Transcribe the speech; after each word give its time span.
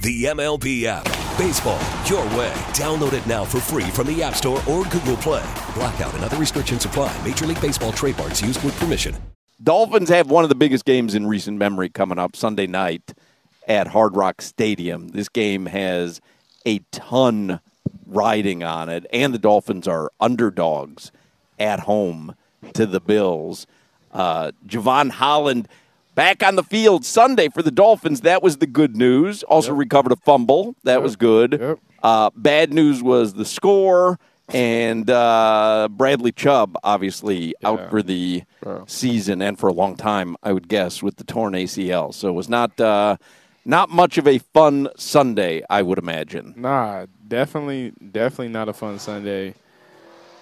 The 0.00 0.26
MLB 0.26 0.84
app. 0.84 1.04
Baseball, 1.36 1.80
your 2.06 2.22
way. 2.38 2.52
Download 2.70 3.12
it 3.14 3.26
now 3.26 3.44
for 3.44 3.58
free 3.58 3.90
from 3.90 4.06
the 4.06 4.22
App 4.22 4.36
Store 4.36 4.62
or 4.68 4.84
Google 4.84 5.16
Play. 5.16 5.44
Blackout 5.74 6.14
and 6.14 6.22
other 6.22 6.36
restrictions 6.36 6.84
apply. 6.84 7.16
Major 7.24 7.46
League 7.46 7.60
Baseball 7.60 7.90
trademarks 7.90 8.40
used 8.40 8.62
with 8.62 8.78
permission. 8.78 9.16
Dolphins 9.60 10.08
have 10.08 10.30
one 10.30 10.44
of 10.44 10.50
the 10.50 10.54
biggest 10.54 10.84
games 10.84 11.16
in 11.16 11.26
recent 11.26 11.58
memory 11.58 11.88
coming 11.88 12.16
up 12.16 12.36
Sunday 12.36 12.68
night 12.68 13.12
at 13.66 13.88
Hard 13.88 14.14
Rock 14.14 14.40
Stadium. 14.40 15.08
This 15.08 15.28
game 15.28 15.66
has 15.66 16.20
a 16.64 16.78
ton 16.92 17.58
riding 18.06 18.62
on 18.62 18.88
it, 18.88 19.04
and 19.12 19.34
the 19.34 19.38
Dolphins 19.38 19.88
are 19.88 20.12
underdogs 20.20 21.10
at 21.58 21.80
home 21.80 22.36
to 22.74 22.86
the 22.86 23.00
Bills. 23.00 23.66
Uh, 24.12 24.52
Jevon 24.64 25.10
Holland 25.10 25.66
back 26.18 26.42
on 26.42 26.56
the 26.56 26.64
field 26.64 27.04
Sunday 27.04 27.48
for 27.48 27.62
the 27.62 27.70
Dolphins. 27.70 28.22
That 28.22 28.42
was 28.42 28.56
the 28.56 28.66
good 28.66 28.96
news. 28.96 29.44
Also 29.44 29.70
yep. 29.70 29.78
recovered 29.78 30.10
a 30.10 30.16
fumble. 30.16 30.74
That 30.82 30.94
yep. 30.94 31.02
was 31.04 31.14
good. 31.14 31.52
Yep. 31.60 31.78
Uh, 32.02 32.30
bad 32.34 32.72
news 32.72 33.04
was 33.04 33.34
the 33.34 33.44
score 33.44 34.18
and 34.48 35.08
uh, 35.08 35.86
Bradley 35.88 36.32
Chubb, 36.32 36.76
obviously 36.82 37.54
yeah. 37.60 37.68
out 37.68 37.88
for 37.88 38.02
the 38.02 38.42
yeah. 38.66 38.80
season 38.88 39.40
and 39.40 39.60
for 39.60 39.68
a 39.68 39.72
long 39.72 39.94
time, 39.94 40.36
I 40.42 40.52
would 40.52 40.66
guess, 40.66 41.04
with 41.04 41.18
the 41.18 41.24
torn 41.24 41.52
ACL. 41.52 42.12
So 42.12 42.28
it 42.28 42.32
was 42.32 42.48
not 42.48 42.80
uh, 42.80 43.16
not 43.64 43.88
much 43.88 44.18
of 44.18 44.26
a 44.26 44.38
fun 44.38 44.88
Sunday, 44.96 45.62
I 45.70 45.82
would 45.82 45.98
imagine. 45.98 46.52
Nah, 46.56 47.06
definitely, 47.28 47.92
definitely 48.10 48.48
not 48.48 48.68
a 48.68 48.72
fun 48.72 48.98
Sunday. 48.98 49.54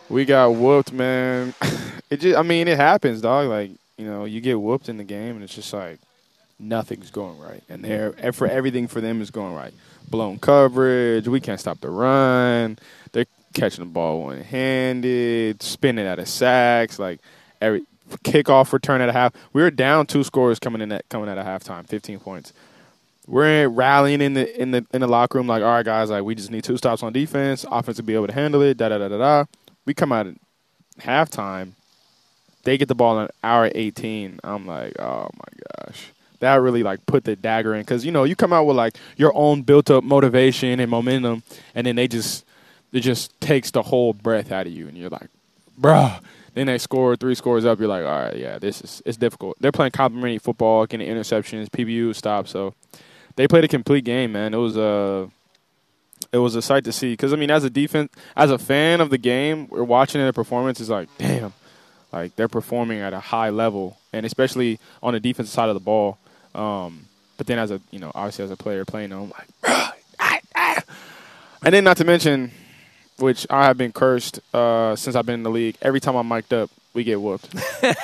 We 0.09 0.25
got 0.25 0.55
whooped, 0.55 0.95
man. 0.95 1.53
it 2.11 2.21
just, 2.21 2.39
I 2.39 2.43
mean, 2.43 2.67
it 2.67 2.79
happens, 2.79 3.21
dog. 3.21 3.49
Like 3.51 3.73
you 3.99 4.07
know, 4.07 4.25
you 4.25 4.41
get 4.41 4.61
whooped 4.61 4.89
in 4.89 4.97
the 4.97 5.05
game, 5.05 5.37
and 5.37 5.43
it's 5.43 5.55
just 5.55 5.73
like 5.73 5.99
nothing's 6.59 7.11
going 7.11 7.39
right, 7.39 7.63
and 7.69 7.85
they're 7.85 8.33
for 8.33 8.47
everything 8.47 8.89
for 8.89 9.01
them 9.01 9.21
is 9.21 9.31
going 9.31 9.55
right. 9.55 9.73
Blown 10.09 10.39
coverage, 10.39 11.27
we 11.27 11.41
can't 11.41 11.59
stop 11.59 11.81
the 11.81 11.91
run. 11.91 12.79
They're 13.13 13.27
catching 13.55 13.85
the 13.85 13.91
ball 13.91 14.23
one 14.23 14.41
handed, 14.41 15.63
spinning 15.63 16.07
out 16.07 16.19
of 16.19 16.29
sacks, 16.29 16.99
like 16.99 17.21
every 17.61 17.83
kickoff 18.23 18.73
return 18.73 19.01
at 19.01 19.09
a 19.09 19.13
half. 19.13 19.33
We 19.53 19.63
were 19.63 19.71
down 19.71 20.07
two 20.07 20.23
scores 20.23 20.59
coming 20.61 20.81
in 20.81 20.93
at 20.93 21.09
coming 21.09 21.29
at 21.29 21.39
a 21.39 21.43
halftime, 21.43 21.89
fifteen 21.89 22.21
points. 22.21 22.53
We're 23.27 23.67
rallying 23.69 24.21
in 24.21 24.35
the 24.35 24.61
in 24.61 24.71
the 24.71 24.87
in 24.93 25.01
the 25.01 25.09
locker 25.09 25.39
room, 25.39 25.49
like, 25.49 25.63
all 25.63 25.71
right, 25.71 25.85
guys, 25.85 26.11
like 26.11 26.23
we 26.23 26.37
just 26.37 26.51
need 26.51 26.63
two 26.63 26.77
stops 26.77 27.03
on 27.03 27.13
defense, 27.13 27.65
offense 27.69 27.97
to 27.97 28.05
be 28.05 28.15
able 28.15 28.29
to 28.29 28.33
handle 28.33 28.63
it. 28.63 28.77
Da 28.77 28.89
da 28.89 28.99
da 28.99 29.09
da 29.09 29.19
da. 29.19 29.45
We 29.85 29.95
come 29.95 30.13
out 30.13 30.29
at 30.29 30.35
halftime, 31.01 31.73
they 32.67 32.77
get 32.77 32.89
the 32.89 32.95
ball 32.95 33.19
in 33.21 33.29
hour 33.43 33.71
eighteen. 33.75 34.39
I'm 34.45 34.67
like, 34.67 34.99
oh 35.01 35.31
my 35.33 35.87
gosh 35.87 36.13
that 36.41 36.57
really 36.57 36.83
like 36.83 37.07
put 37.07 37.25
the 37.25 37.35
dagger 37.35 37.75
in 37.75 37.81
because 37.81 38.05
you 38.05 38.13
know 38.13 38.25
you 38.25 38.37
come 38.37 38.53
out 38.53 38.67
with 38.67 38.77
like 38.77 38.95
your 39.17 39.35
own 39.35 39.63
built 39.63 39.91
up 39.91 40.05
motivation 40.05 40.79
and 40.79 40.91
momentum 40.91 41.43
and 41.75 41.87
then 41.87 41.97
they 41.97 42.07
just 42.07 42.45
it 42.93 43.01
just 43.01 43.39
takes 43.41 43.71
the 43.71 43.83
whole 43.83 44.13
breath 44.13 44.51
out 44.51 44.67
of 44.67 44.73
you, 44.73 44.89
and 44.89 44.97
you're 44.97 45.11
like, 45.11 45.29
bruh. 45.81 46.21
Then 46.55 46.69
they 46.69 46.79
score 46.79 47.17
three 47.17 47.35
scores 47.35 47.67
up. 47.67 47.79
You're 47.79 47.89
like, 47.89 48.07
all 48.07 48.23
right, 48.23 48.37
yeah, 48.37 48.59
this 48.59 48.81
is 48.81 49.03
it's 49.05 49.19
difficult. 49.19 49.59
They're 49.61 49.73
playing 49.73 49.93
complimentary 49.93 50.39
football, 50.39 50.87
getting 50.87 51.07
interceptions, 51.07 51.69
PBU 51.69 52.15
stops. 52.15 52.51
So 52.51 52.73
they 53.37 53.47
played 53.47 53.65
a 53.65 53.69
complete 53.69 54.05
game, 54.05 54.33
man. 54.33 54.55
It 54.55 54.57
was 54.57 54.77
a 54.79 55.31
it 56.33 56.39
was 56.39 56.55
a 56.55 56.63
sight 56.63 56.85
to 56.85 56.93
see. 56.93 57.13
Because 57.13 57.35
I 57.35 57.37
mean, 57.37 57.51
as 57.51 57.65
a 57.65 57.71
defense, 57.71 58.11
as 58.35 58.51
a 58.51 58.57
fan 58.57 59.03
of 59.03 59.11
the 59.11 59.19
game, 59.19 59.69
we're 59.69 59.85
watching 59.85 60.19
their 60.23 60.33
performance. 60.33 60.81
Is 60.81 60.89
like, 60.89 61.11
damn, 61.19 61.53
like 62.13 62.37
they're 62.37 62.49
performing 62.49 63.01
at 63.01 63.13
a 63.13 63.21
high 63.21 63.51
level, 63.51 63.99
and 64.13 64.25
especially 64.27 64.79
on 65.03 65.15
the 65.15 65.21
defensive 65.21 65.53
side 65.53 65.69
of 65.69 65.75
the 65.75 65.81
ball. 65.81 66.19
Um, 66.55 67.07
but 67.37 67.47
then, 67.47 67.59
as 67.59 67.71
a 67.71 67.81
you 67.91 67.99
know, 67.99 68.13
obviously 68.15 68.45
as 68.45 68.51
a 68.51 68.57
player 68.57 68.85
playing, 68.85 69.13
I'm 69.13 69.31
like, 69.31 69.49
ah, 69.65 69.95
ah. 70.21 70.83
and 71.63 71.75
then 71.75 71.85
not 71.85 71.97
to 71.99 72.05
mention 72.05 72.53
which 73.19 73.47
I 73.49 73.65
have 73.65 73.79
been 73.79 73.93
cursed 73.93 74.41
uh, 74.55 74.95
since 74.97 75.17
I've 75.17 75.27
been 75.27 75.37
in 75.37 75.43
the 75.43 75.51
league. 75.51 75.77
Every 75.81 76.01
time 76.01 76.17
I'm 76.17 76.29
mic'd 76.29 76.53
up, 76.53 76.71
we 76.93 77.05
get 77.05 77.21
whooped. 77.21 77.55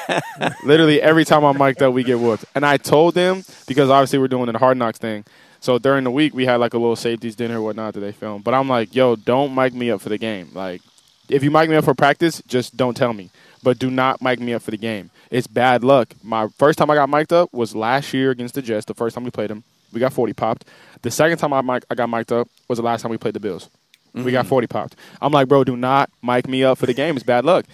Literally 0.64 1.00
every 1.00 1.24
time 1.24 1.44
I'm 1.44 1.58
mic'd 1.58 1.82
up, 1.82 1.92
we 1.92 2.02
get 2.02 2.18
whooped. 2.18 2.44
And 2.54 2.64
I 2.64 2.76
told 2.76 3.14
them 3.14 3.44
because 3.66 3.90
obviously 3.90 4.18
we're 4.18 4.28
doing 4.28 4.50
the 4.50 4.58
hard 4.58 4.76
knocks 4.76 4.98
thing. 4.98 5.24
So 5.60 5.78
during 5.78 6.04
the 6.04 6.10
week, 6.10 6.34
we 6.34 6.44
had 6.44 6.56
like 6.56 6.74
a 6.74 6.78
little 6.78 6.96
safeties 6.96 7.36
dinner 7.36 7.58
or 7.58 7.62
whatnot 7.62 7.94
that 7.94 8.00
they 8.00 8.12
filmed. 8.12 8.42
But 8.44 8.54
I'm 8.54 8.68
like, 8.68 8.94
yo, 8.94 9.16
don't 9.16 9.54
mic 9.54 9.74
me 9.74 9.90
up 9.90 10.00
for 10.00 10.08
the 10.08 10.18
game. 10.18 10.50
Like, 10.52 10.82
if 11.28 11.44
you 11.44 11.50
mic 11.50 11.70
me 11.70 11.76
up 11.76 11.84
for 11.84 11.94
practice, 11.94 12.42
just 12.46 12.76
don't 12.76 12.96
tell 12.96 13.12
me. 13.12 13.30
But 13.62 13.78
do 13.78 13.90
not 13.90 14.20
mic 14.20 14.40
me 14.40 14.54
up 14.54 14.62
for 14.62 14.70
the 14.70 14.76
game. 14.76 15.10
It's 15.30 15.46
bad 15.46 15.84
luck. 15.84 16.14
My 16.22 16.48
first 16.58 16.78
time 16.78 16.90
I 16.90 16.94
got 16.94 17.08
mic'd 17.08 17.32
up 17.32 17.52
was 17.52 17.74
last 17.74 18.12
year 18.12 18.30
against 18.30 18.54
the 18.54 18.62
Jets. 18.62 18.84
The 18.86 18.94
first 18.94 19.14
time 19.14 19.24
we 19.24 19.30
played 19.30 19.50
them, 19.50 19.64
we 19.92 20.00
got 20.00 20.12
40 20.12 20.32
popped. 20.32 20.64
The 21.02 21.10
second 21.10 21.38
time 21.38 21.52
I, 21.52 21.62
mic- 21.62 21.84
I 21.90 21.94
got 21.94 22.08
mic'd 22.08 22.32
up 22.32 22.48
was 22.68 22.78
the 22.78 22.84
last 22.84 23.02
time 23.02 23.10
we 23.10 23.18
played 23.18 23.34
the 23.34 23.40
Bills. 23.40 23.68
Mm-hmm. 24.14 24.24
We 24.24 24.32
got 24.32 24.42
mm-hmm. 24.42 24.50
40 24.50 24.66
popped. 24.66 24.96
I'm 25.20 25.32
like, 25.32 25.48
bro, 25.48 25.64
do 25.64 25.76
not 25.76 26.10
mic 26.22 26.48
me 26.48 26.64
up 26.64 26.78
for 26.78 26.86
the 26.86 26.94
game. 26.94 27.16
It's 27.16 27.24
bad 27.24 27.44
luck. 27.44 27.64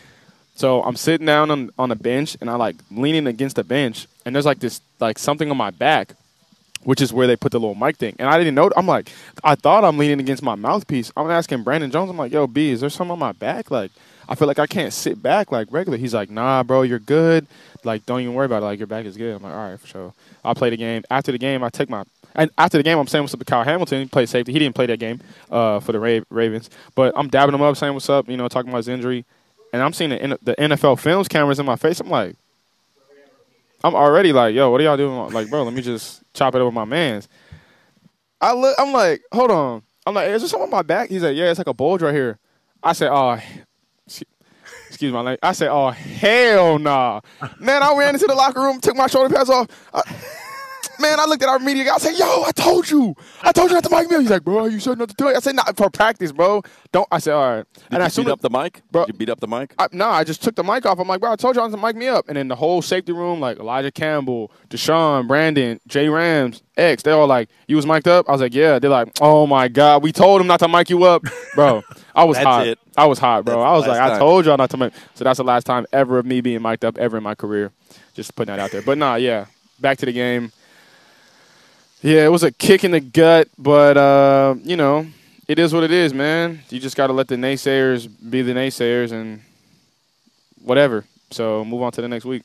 So 0.54 0.82
I'm 0.82 0.97
sitting 0.97 1.26
down 1.26 1.50
on, 1.50 1.71
on 1.78 1.91
a 1.91 1.97
bench 1.97 2.37
and 2.41 2.50
I 2.50 2.56
like 2.56 2.76
leaning 2.91 3.26
against 3.26 3.56
the 3.56 3.65
bench 3.65 4.09
and 4.25 4.34
there's 4.34 4.47
like 4.47 4.59
this 4.59 4.81
like 5.00 5.19
something 5.19 5.50
on 5.50 5.56
my 5.56 5.70
back, 5.70 6.15
which 6.82 7.00
is 7.00 7.12
where 7.12 7.26
they 7.26 7.37
put 7.37 7.53
the 7.53 7.59
little 7.60 7.75
mic 7.75 7.97
thing. 7.97 8.15
And 8.19 8.28
I 8.28 8.38
didn't 8.38 8.55
know. 8.55 8.70
I'm 8.76 8.87
like, 8.87 9.10
I 9.43 9.55
thought 9.55 9.84
I'm 9.84 9.99
leaning 9.99 10.20
against 10.20 10.43
my 10.43 10.55
mouthpiece. 10.55 11.12
I'm 11.16 11.31
asking 11.31 11.62
Brandon 11.62 11.91
Jones. 11.91 12.10
I'm 12.10 12.16
like, 12.16 12.32
yo, 12.32 12.47
B, 12.47 12.70
is 12.70 12.81
there 12.81 12.91
something 12.91 13.12
on 13.12 13.19
my 13.19 13.32
back? 13.32 13.70
Like, 13.70 13.91
I 14.28 14.34
feel 14.34 14.46
like 14.46 14.58
I 14.58 14.66
can't 14.66 14.92
sit 14.92 15.22
back 15.22 15.50
like 15.50 15.68
regular. 15.70 15.96
He's 15.98 16.14
like, 16.14 16.30
nah, 16.30 16.62
bro, 16.62 16.82
you're 16.82 16.98
good. 16.98 17.46
Like, 17.84 18.04
don't 18.06 18.20
even 18.20 18.34
worry 18.34 18.46
about 18.46 18.62
it. 18.62 18.66
Like, 18.66 18.78
your 18.78 18.86
back 18.86 19.06
is 19.06 19.16
good. 19.16 19.36
I'm 19.36 19.42
like, 19.42 19.54
all 19.54 19.70
right, 19.70 19.80
for 19.80 19.86
sure. 19.86 20.14
I'll 20.44 20.54
play 20.54 20.70
the 20.70 20.76
game. 20.76 21.04
After 21.10 21.32
the 21.32 21.38
game, 21.38 21.64
I 21.64 21.70
take 21.70 21.88
my 21.88 22.04
and 22.34 22.50
after 22.56 22.78
the 22.78 22.84
game, 22.84 22.98
I'm 22.98 23.06
saying 23.06 23.24
what's 23.24 23.34
up 23.34 23.40
to 23.40 23.44
Kyle 23.44 23.64
Hamilton. 23.64 24.02
He 24.02 24.06
played 24.06 24.28
safety. 24.28 24.52
He 24.52 24.58
didn't 24.60 24.76
play 24.76 24.86
that 24.86 24.98
game 24.98 25.20
uh, 25.50 25.80
for 25.80 25.92
the 25.92 26.24
Ravens, 26.30 26.70
but 26.94 27.12
I'm 27.16 27.28
dabbing 27.28 27.54
him 27.54 27.62
up, 27.62 27.76
saying 27.76 27.94
what's 27.94 28.08
up. 28.08 28.28
You 28.28 28.36
know, 28.36 28.46
talking 28.48 28.68
about 28.68 28.78
his 28.78 28.88
injury, 28.88 29.24
and 29.72 29.82
I'm 29.82 29.92
seeing 29.92 30.10
the, 30.10 30.38
the 30.42 30.54
NFL 30.54 31.00
films 31.00 31.26
cameras 31.26 31.58
in 31.58 31.66
my 31.66 31.74
face. 31.74 31.98
I'm 32.00 32.08
like, 32.08 32.36
I'm 33.82 33.94
already 33.94 34.32
like, 34.32 34.54
yo, 34.54 34.70
what 34.70 34.80
are 34.80 34.84
y'all 34.84 34.96
doing? 34.96 35.32
Like, 35.32 35.50
bro, 35.50 35.64
let 35.64 35.74
me 35.74 35.82
just 35.82 36.22
chop 36.32 36.54
it 36.54 36.60
up 36.60 36.66
with 36.66 36.74
my 36.74 36.84
man's. 36.84 37.28
I 38.40 38.52
look, 38.52 38.76
I'm 38.78 38.92
like, 38.92 39.22
hold 39.32 39.50
on. 39.50 39.82
I'm 40.06 40.14
like, 40.14 40.28
is 40.30 40.42
there 40.42 40.48
something 40.48 40.64
on 40.64 40.70
my 40.70 40.82
back? 40.82 41.10
He's 41.10 41.22
like, 41.22 41.36
yeah, 41.36 41.50
it's 41.50 41.58
like 41.58 41.66
a 41.66 41.74
bulge 41.74 42.02
right 42.02 42.14
here. 42.14 42.38
I 42.82 42.92
said, 42.92 43.10
oh, 43.10 43.40
excuse 44.98 45.12
my 45.12 45.20
language. 45.20 45.38
I 45.44 45.53
said, 45.53 45.69
oh, 45.70 45.91
hell 45.91 46.81
nah. 46.81 47.20
Man, 47.60 47.84
I 47.84 47.97
ran 47.97 48.16
into 48.16 48.26
the 48.26 48.34
locker 48.34 48.60
room, 48.60 48.81
took 48.81 48.97
my 48.97 49.06
shoulder 49.06 49.32
pads 49.32 49.48
off. 49.48 49.69
I, 49.94 50.00
uh, 50.00 50.03
Man, 51.00 51.20
I 51.20 51.26
looked 51.26 51.42
at 51.42 51.48
our 51.48 51.59
media 51.59 51.84
guy. 51.84 51.94
I 51.94 51.98
said, 51.98 52.19
"Yo, 52.19 52.42
I 52.42 52.50
told 52.53 52.91
you, 52.91 53.14
I 53.42 53.53
told 53.53 53.70
you 53.70 53.75
not 53.75 53.84
to 53.84 53.91
mic 53.91 54.09
me." 54.10 54.16
Up. 54.16 54.22
He's 54.22 54.31
like, 54.31 54.44
"Bro, 54.44 54.66
you 54.66 54.81
said 54.81 54.98
not 54.98 55.09
to 55.09 55.14
do 55.14 55.28
it." 55.28 55.36
I 55.36 55.41
said, 55.41 55.54
"Not 55.54 55.76
for 55.76 55.91
practice, 55.91 56.32
bro. 56.32 56.62
Don't." 56.92 57.06
I 57.12 57.19
said, 57.19 57.34
"All 57.34 57.56
right." 57.56 57.64
Did 57.75 57.82
and 57.91 58.03
I 58.03 58.09
beat 58.09 58.28
up 58.28 58.41
the 58.41 58.50
mic, 58.50 58.82
bro. 58.91 59.06
Did 59.06 59.14
you 59.14 59.19
beat 59.19 59.28
up 59.31 59.41
the 59.41 59.47
mic? 59.47 59.75
I, 59.78 59.88
no, 59.92 60.08
I 60.08 60.25
just 60.25 60.42
took 60.42 60.54
the 60.56 60.64
mic 60.64 60.87
off. 60.87 60.98
I'm 60.98 61.06
like, 61.08 61.20
"Bro, 61.20 61.32
I 61.32 61.37
told 61.37 61.56
you 61.56 61.62
not 61.62 61.70
to 61.70 61.76
mic 61.76 61.97
me 61.97 62.08
up." 62.08 62.28
And 62.28 62.37
then 62.37 62.48
the 62.48 62.56
whole 62.56 62.82
safety 62.82 63.12
room, 63.12 63.41
like 63.41 63.58
Elijah 63.58 63.92
Campbell, 63.92 64.50
DeShon, 64.70 65.28
Brandon, 65.28 65.81
Jay 65.87 66.08
Rams, 66.08 66.62
X, 66.76 67.03
they 67.03 67.12
all 67.12 67.26
like, 67.26 67.48
"You 67.66 67.76
was 67.76 67.87
mic'd 67.87 68.08
up." 68.08 68.28
I 68.28 68.32
was 68.32 68.41
like, 68.41 68.54
"Yeah." 68.54 68.78
They're 68.78 68.91
like, 68.91 69.08
"Oh 69.20 69.47
my 69.47 69.69
god, 69.69 70.03
we 70.03 70.12
told 70.12 70.41
him 70.41 70.47
not 70.47 70.60
to 70.60 70.69
mic 70.69 70.91
you 70.91 71.04
up, 71.04 71.22
bro." 71.54 71.82
I 72.14 72.25
was 72.25 72.37
hot. 72.38 72.66
It. 72.66 72.78
I 72.97 73.06
was 73.06 73.20
hot, 73.20 73.44
bro. 73.44 73.58
That's 73.58 73.66
I 73.66 73.72
was 73.75 73.87
like, 73.87 73.98
time. 73.98 74.12
I 74.12 74.19
told 74.19 74.44
y'all 74.44 74.56
not 74.56 74.70
to 74.70 74.76
mic. 74.76 74.92
So 75.14 75.22
that's 75.22 75.37
the 75.37 75.44
last 75.44 75.64
time 75.64 75.87
ever 75.92 76.19
of 76.19 76.26
me 76.26 76.41
being 76.41 76.62
mic'd 76.62 76.84
up 76.84 76.98
ever 76.98 77.16
in 77.16 77.22
my 77.22 77.37
career. 77.37 77.70
Just 78.14 78.34
putting 78.34 78.53
that 78.53 78.60
out 78.60 78.72
there. 78.72 78.82
But 78.82 78.98
nah, 78.98 79.14
yeah. 79.14 79.46
Back 79.78 79.99
to 79.99 80.06
the 80.06 80.12
game. 80.12 80.50
Yeah, 82.00 82.24
it 82.24 82.30
was 82.30 82.44
a 82.44 82.52
kick 82.52 82.84
in 82.84 82.92
the 82.92 83.00
gut, 83.00 83.48
but 83.58 83.96
uh, 83.96 84.54
you 84.62 84.76
know, 84.76 85.06
it 85.48 85.58
is 85.58 85.72
what 85.72 85.82
it 85.82 85.90
is, 85.90 86.14
man. 86.14 86.60
You 86.70 86.78
just 86.78 86.96
got 86.96 87.08
to 87.08 87.12
let 87.12 87.28
the 87.28 87.36
naysayers 87.36 88.08
be 88.30 88.42
the 88.42 88.52
naysayers 88.52 89.10
and 89.10 89.42
whatever. 90.62 91.04
So 91.30 91.64
move 91.64 91.82
on 91.82 91.92
to 91.92 92.02
the 92.02 92.08
next 92.08 92.24
week. 92.24 92.44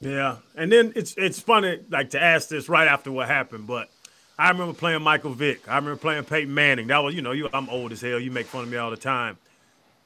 Yeah, 0.00 0.36
and 0.56 0.72
then 0.72 0.92
it's 0.96 1.14
it's 1.18 1.38
funny 1.38 1.80
like 1.90 2.10
to 2.10 2.22
ask 2.22 2.48
this 2.48 2.68
right 2.68 2.88
after 2.88 3.12
what 3.12 3.28
happened, 3.28 3.66
but 3.66 3.90
I 4.38 4.48
remember 4.50 4.72
playing 4.72 5.02
Michael 5.02 5.34
Vick. 5.34 5.68
I 5.68 5.76
remember 5.76 5.96
playing 5.96 6.24
Peyton 6.24 6.54
Manning. 6.54 6.86
That 6.86 6.98
was 7.00 7.14
you 7.14 7.20
know 7.20 7.32
you 7.32 7.50
I'm 7.52 7.68
old 7.68 7.92
as 7.92 8.00
hell. 8.00 8.18
You 8.18 8.30
make 8.30 8.46
fun 8.46 8.62
of 8.62 8.70
me 8.70 8.78
all 8.78 8.90
the 8.90 8.96
time. 8.96 9.36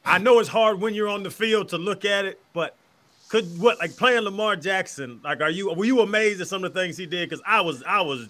I 0.05 0.19
know 0.19 0.41
it's 0.41 0.49
hard 0.49 0.81
when 0.81 0.95
you're 0.95 1.09
on 1.09 1.23
the 1.23 1.31
field 1.31 1.69
to 1.69 1.79
look 1.79 2.05
at 2.05 2.25
it, 2.25 2.41
but 2.53 2.77
could 3.29 3.59
what 3.59 3.79
like 3.79 3.97
playing 3.97 4.23
Lamar 4.23 4.57
Jackson? 4.57 5.21
Like, 5.25 5.41
are 5.41 5.51
you 5.51 5.73
were 5.73 5.85
you 5.85 6.01
amazed 6.01 6.41
at 6.41 6.49
some 6.49 6.65
of 6.65 6.73
the 6.73 6.81
things 6.81 6.97
he 6.97 7.07
did? 7.07 7.29
Because 7.29 7.43
I 7.47 7.61
was, 7.61 7.83
I 7.83 8.01
was, 8.01 8.29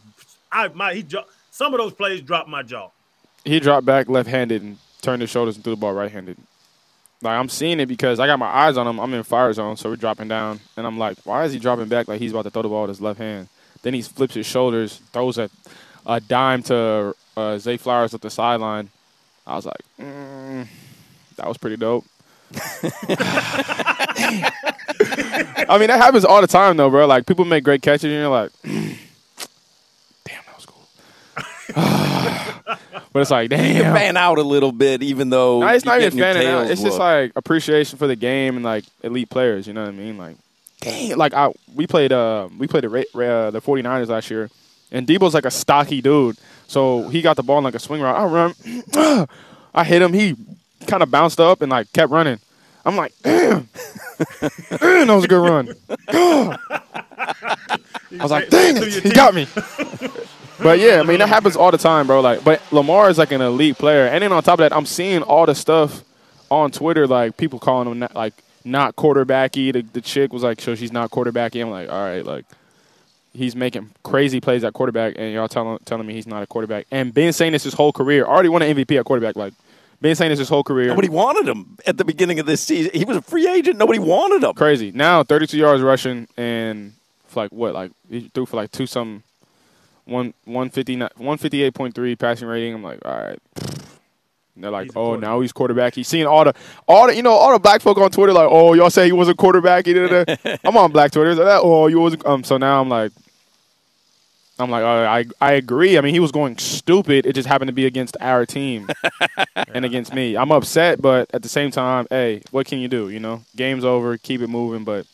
I 0.50 0.68
my 0.68 0.94
he 0.94 1.06
some 1.50 1.74
of 1.74 1.78
those 1.78 1.92
plays 1.92 2.20
dropped 2.20 2.48
my 2.48 2.62
jaw. 2.62 2.90
He 3.44 3.60
dropped 3.60 3.86
back 3.86 4.08
left-handed 4.08 4.62
and 4.62 4.78
turned 5.02 5.20
his 5.20 5.30
shoulders 5.30 5.56
and 5.56 5.62
threw 5.62 5.74
the 5.74 5.80
ball 5.80 5.92
right-handed. 5.92 6.38
like 7.20 7.38
I'm 7.38 7.48
seeing 7.48 7.78
it 7.80 7.86
because 7.86 8.18
I 8.18 8.26
got 8.26 8.38
my 8.38 8.46
eyes 8.46 8.76
on 8.76 8.86
him. 8.86 8.98
I'm 8.98 9.12
in 9.12 9.22
fire 9.22 9.52
zone, 9.52 9.76
so 9.76 9.90
we're 9.90 9.96
dropping 9.96 10.28
down, 10.28 10.60
and 10.76 10.86
I'm 10.86 10.98
like, 10.98 11.18
why 11.24 11.44
is 11.44 11.52
he 11.52 11.58
dropping 11.58 11.88
back 11.88 12.08
like 12.08 12.20
he's 12.20 12.32
about 12.32 12.42
to 12.42 12.50
throw 12.50 12.62
the 12.62 12.68
ball 12.68 12.82
with 12.82 12.90
his 12.90 13.00
left 13.00 13.18
hand? 13.18 13.48
Then 13.82 13.92
he 13.92 14.00
flips 14.02 14.34
his 14.34 14.46
shoulders, 14.46 15.02
throws 15.12 15.36
a, 15.36 15.50
a 16.06 16.20
dime 16.20 16.62
to 16.64 17.14
uh, 17.36 17.58
Zay 17.58 17.76
Flowers 17.76 18.14
at 18.14 18.22
the 18.22 18.30
sideline. 18.30 18.88
I 19.46 19.56
was 19.56 19.66
like, 19.66 19.80
mm, 20.00 20.66
that 21.36 21.46
was 21.46 21.58
pretty 21.58 21.76
dope. 21.76 22.06
I 25.68 25.76
mean, 25.78 25.88
that 25.88 26.00
happens 26.00 26.24
all 26.24 26.40
the 26.40 26.46
time, 26.46 26.76
though, 26.76 26.90
bro. 26.90 27.06
Like 27.06 27.26
people 27.26 27.44
make 27.44 27.64
great 27.64 27.82
catches, 27.82 28.04
and 28.04 28.12
you're 28.12 28.28
like, 28.28 28.50
damn, 28.62 30.42
that 30.46 30.56
was 30.56 30.66
cool. 30.66 30.86
but 33.12 33.20
it's 33.20 33.30
like, 33.30 33.50
You 33.50 33.56
damn. 33.56 33.94
fan 33.94 34.16
out 34.16 34.38
a 34.38 34.42
little 34.42 34.72
bit, 34.72 35.02
even 35.02 35.30
though 35.30 35.60
No, 35.60 35.68
it's 35.68 35.84
not 35.84 36.00
even 36.00 36.18
fanning 36.18 36.46
out. 36.46 36.70
It's 36.70 36.82
just 36.82 36.98
like 36.98 37.32
appreciation 37.36 37.98
for 37.98 38.06
the 38.06 38.16
game 38.16 38.56
and 38.56 38.64
like 38.64 38.84
elite 39.02 39.30
players. 39.30 39.66
You 39.66 39.72
know 39.72 39.82
what 39.82 39.88
I 39.88 39.96
mean? 39.96 40.16
Like, 40.18 40.36
dang, 40.80 41.16
like 41.16 41.34
I 41.34 41.52
we 41.74 41.86
played 41.86 42.12
uh 42.12 42.48
we 42.58 42.66
played 42.66 42.84
the 42.84 42.88
uh, 42.88 43.50
the 43.50 43.60
49ers 43.60 44.08
last 44.08 44.30
year, 44.30 44.50
and 44.92 45.06
Deebo's 45.06 45.34
like 45.34 45.44
a 45.46 45.50
stocky 45.50 46.00
dude, 46.00 46.36
so 46.66 47.08
he 47.08 47.22
got 47.22 47.36
the 47.36 47.42
ball 47.42 47.58
in 47.58 47.64
like 47.64 47.74
a 47.74 47.80
swing 47.80 48.00
route. 48.00 48.16
I 48.16 48.24
run, 48.26 49.26
I 49.74 49.84
hit 49.84 50.02
him. 50.02 50.12
He 50.12 50.36
kind 50.86 51.02
of 51.02 51.10
bounced 51.10 51.40
up 51.40 51.62
and 51.62 51.70
like 51.70 51.92
kept 51.92 52.12
running. 52.12 52.38
I'm 52.84 52.96
like, 52.96 53.14
damn, 53.22 53.68
that 54.70 55.06
was 55.08 55.24
a 55.24 55.28
good 55.28 55.48
run. 55.48 55.74
I 56.08 56.58
was 58.20 58.30
like, 58.30 58.50
dang 58.50 58.76
it, 58.76 59.02
he 59.02 59.10
got 59.10 59.34
me. 59.34 59.46
But 60.62 60.78
yeah, 60.78 61.00
I 61.00 61.02
mean 61.02 61.18
that 61.18 61.28
happens 61.28 61.56
all 61.56 61.70
the 61.70 61.78
time, 61.78 62.06
bro. 62.06 62.20
Like, 62.20 62.44
but 62.44 62.60
Lamar 62.72 63.10
is 63.10 63.18
like 63.18 63.32
an 63.32 63.40
elite 63.40 63.76
player, 63.76 64.06
and 64.06 64.22
then 64.22 64.32
on 64.32 64.42
top 64.42 64.54
of 64.54 64.58
that, 64.58 64.72
I'm 64.72 64.86
seeing 64.86 65.22
all 65.22 65.46
the 65.46 65.54
stuff 65.54 66.04
on 66.50 66.70
Twitter, 66.70 67.06
like 67.06 67.36
people 67.36 67.58
calling 67.58 67.90
him 67.90 67.98
not, 67.98 68.14
like 68.14 68.34
not 68.64 68.96
quarterbacky. 68.96 69.72
The, 69.72 69.82
the 69.82 70.00
chick 70.00 70.32
was 70.32 70.42
like, 70.42 70.60
so 70.60 70.74
she's 70.74 70.92
not 70.92 71.10
quarterbacky. 71.10 71.60
I'm 71.60 71.70
like, 71.70 71.90
all 71.90 72.00
right, 72.00 72.24
like 72.24 72.44
he's 73.32 73.56
making 73.56 73.90
crazy 74.04 74.40
plays 74.40 74.64
at 74.64 74.72
quarterback, 74.72 75.14
and 75.16 75.32
y'all 75.34 75.48
telling 75.48 75.78
telling 75.84 76.06
me 76.06 76.14
he's 76.14 76.26
not 76.26 76.42
a 76.42 76.46
quarterback. 76.46 76.86
And 76.90 77.12
been 77.12 77.32
saying 77.32 77.52
this 77.52 77.64
his 77.64 77.74
whole 77.74 77.92
career. 77.92 78.24
Already 78.24 78.48
won 78.48 78.62
an 78.62 78.76
MVP 78.76 78.98
at 78.98 79.04
quarterback. 79.04 79.36
Like 79.36 79.54
been 80.04 80.14
saying 80.14 80.28
this 80.28 80.38
his 80.38 80.50
whole 80.50 80.62
career. 80.62 80.88
Nobody 80.88 81.08
wanted 81.08 81.48
him 81.48 81.78
at 81.86 81.96
the 81.96 82.04
beginning 82.04 82.38
of 82.38 82.44
this 82.44 82.60
season. 82.60 82.90
He 82.92 83.06
was 83.06 83.16
a 83.16 83.22
free 83.22 83.48
agent. 83.48 83.78
Nobody 83.78 83.98
wanted 83.98 84.44
him. 84.44 84.52
crazy. 84.52 84.92
Now 84.92 85.22
32 85.22 85.56
yards 85.56 85.82
rushing 85.82 86.28
and 86.36 86.92
for 87.26 87.44
like 87.44 87.52
what? 87.52 87.72
Like 87.72 87.90
he 88.10 88.30
threw 88.34 88.44
for 88.44 88.56
like 88.56 88.70
two 88.70 88.86
some 88.86 89.22
one 90.04 90.34
150 90.44 90.96
158.3 90.96 92.18
passing 92.18 92.46
rating. 92.46 92.74
I'm 92.74 92.82
like, 92.82 92.98
all 93.02 93.16
right. 93.16 93.38
And 94.54 94.62
they're 94.62 94.70
like, 94.70 94.90
oh, 94.94 95.16
now 95.16 95.40
he's 95.40 95.52
quarterback. 95.52 95.94
He's 95.94 96.06
seeing 96.06 96.26
all 96.26 96.44
the, 96.44 96.54
all 96.86 97.06
the, 97.06 97.16
you 97.16 97.22
know, 97.22 97.32
all 97.32 97.52
the 97.54 97.58
black 97.58 97.80
folk 97.80 97.96
on 97.96 98.10
Twitter 98.10 98.32
like, 98.32 98.48
oh, 98.48 98.74
y'all 98.74 98.90
say 98.90 99.06
he 99.06 99.12
was 99.12 99.28
a 99.28 99.34
quarterback. 99.34 99.86
He 99.86 99.94
did 99.94 100.28
it. 100.28 100.60
I'm 100.64 100.76
on 100.76 100.92
black 100.92 101.12
Twitter. 101.12 101.34
Like, 101.34 101.60
oh, 101.62 101.88
you 101.88 101.98
was. 101.98 102.14
Um, 102.24 102.44
so 102.44 102.58
now 102.58 102.80
I'm 102.80 102.90
like, 102.90 103.10
I'm 104.58 104.70
like, 104.70 104.84
all 104.84 105.02
right, 105.02 105.26
I 105.40 105.46
I 105.46 105.52
agree. 105.54 105.98
I 105.98 106.00
mean, 106.00 106.14
he 106.14 106.20
was 106.20 106.30
going 106.30 106.58
stupid. 106.58 107.26
It 107.26 107.34
just 107.34 107.48
happened 107.48 107.68
to 107.68 107.72
be 107.72 107.86
against 107.86 108.16
our 108.20 108.46
team 108.46 108.88
and 109.56 109.84
against 109.84 110.14
me. 110.14 110.36
I'm 110.36 110.52
upset, 110.52 111.02
but 111.02 111.28
at 111.34 111.42
the 111.42 111.48
same 111.48 111.72
time, 111.72 112.06
hey, 112.08 112.42
what 112.52 112.66
can 112.66 112.78
you 112.78 112.86
do? 112.86 113.08
You 113.08 113.18
know, 113.18 113.42
game's 113.56 113.84
over. 113.84 114.16
Keep 114.16 114.42
it 114.42 114.46
moving. 114.46 114.84
But 114.84 115.06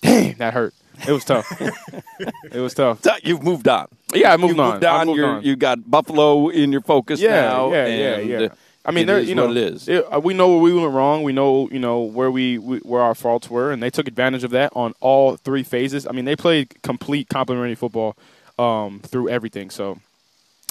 damn, 0.00 0.36
that 0.38 0.54
hurt. 0.54 0.74
It 1.06 1.12
was 1.12 1.24
tough. 1.24 1.46
it 2.52 2.60
was 2.60 2.74
tough. 2.74 3.00
You've 3.22 3.42
moved 3.42 3.68
on. 3.68 3.88
Yeah, 4.14 4.32
I 4.32 4.36
moved 4.36 4.56
you 4.56 4.62
on. 4.62 4.72
moved 4.74 4.84
I 4.84 5.00
on. 5.00 5.06
moved 5.06 5.18
You're, 5.18 5.28
on. 5.28 5.42
You 5.42 5.56
got 5.56 5.90
Buffalo 5.90 6.48
in 6.48 6.72
your 6.72 6.82
focus 6.82 7.20
yeah, 7.20 7.40
now. 7.42 7.72
yeah, 7.72 7.86
yeah, 7.86 8.16
and, 8.16 8.28
yeah. 8.28 8.48
I 8.84 8.92
mean, 8.92 9.04
it 9.04 9.06
there, 9.08 9.18
is 9.18 9.28
you 9.28 9.34
know, 9.34 9.48
what 9.48 9.56
it 9.58 9.74
is. 9.74 9.88
uh, 9.88 10.20
we 10.22 10.32
know 10.32 10.48
where 10.48 10.58
we 10.58 10.72
went 10.72 10.92
wrong. 10.92 11.22
We 11.22 11.32
know, 11.32 11.68
you 11.70 11.78
know, 11.78 12.00
where 12.00 12.30
we, 12.30 12.56
we 12.58 12.78
where 12.78 13.02
our 13.02 13.14
faults 13.14 13.50
were, 13.50 13.72
and 13.72 13.82
they 13.82 13.90
took 13.90 14.08
advantage 14.08 14.42
of 14.42 14.50
that 14.52 14.72
on 14.74 14.94
all 15.00 15.36
three 15.36 15.62
phases. 15.62 16.06
I 16.06 16.12
mean, 16.12 16.24
they 16.24 16.34
played 16.36 16.82
complete 16.82 17.28
complementary 17.28 17.74
football 17.74 18.16
um, 18.60 19.00
through 19.00 19.28
everything. 19.28 19.70
So, 19.70 19.98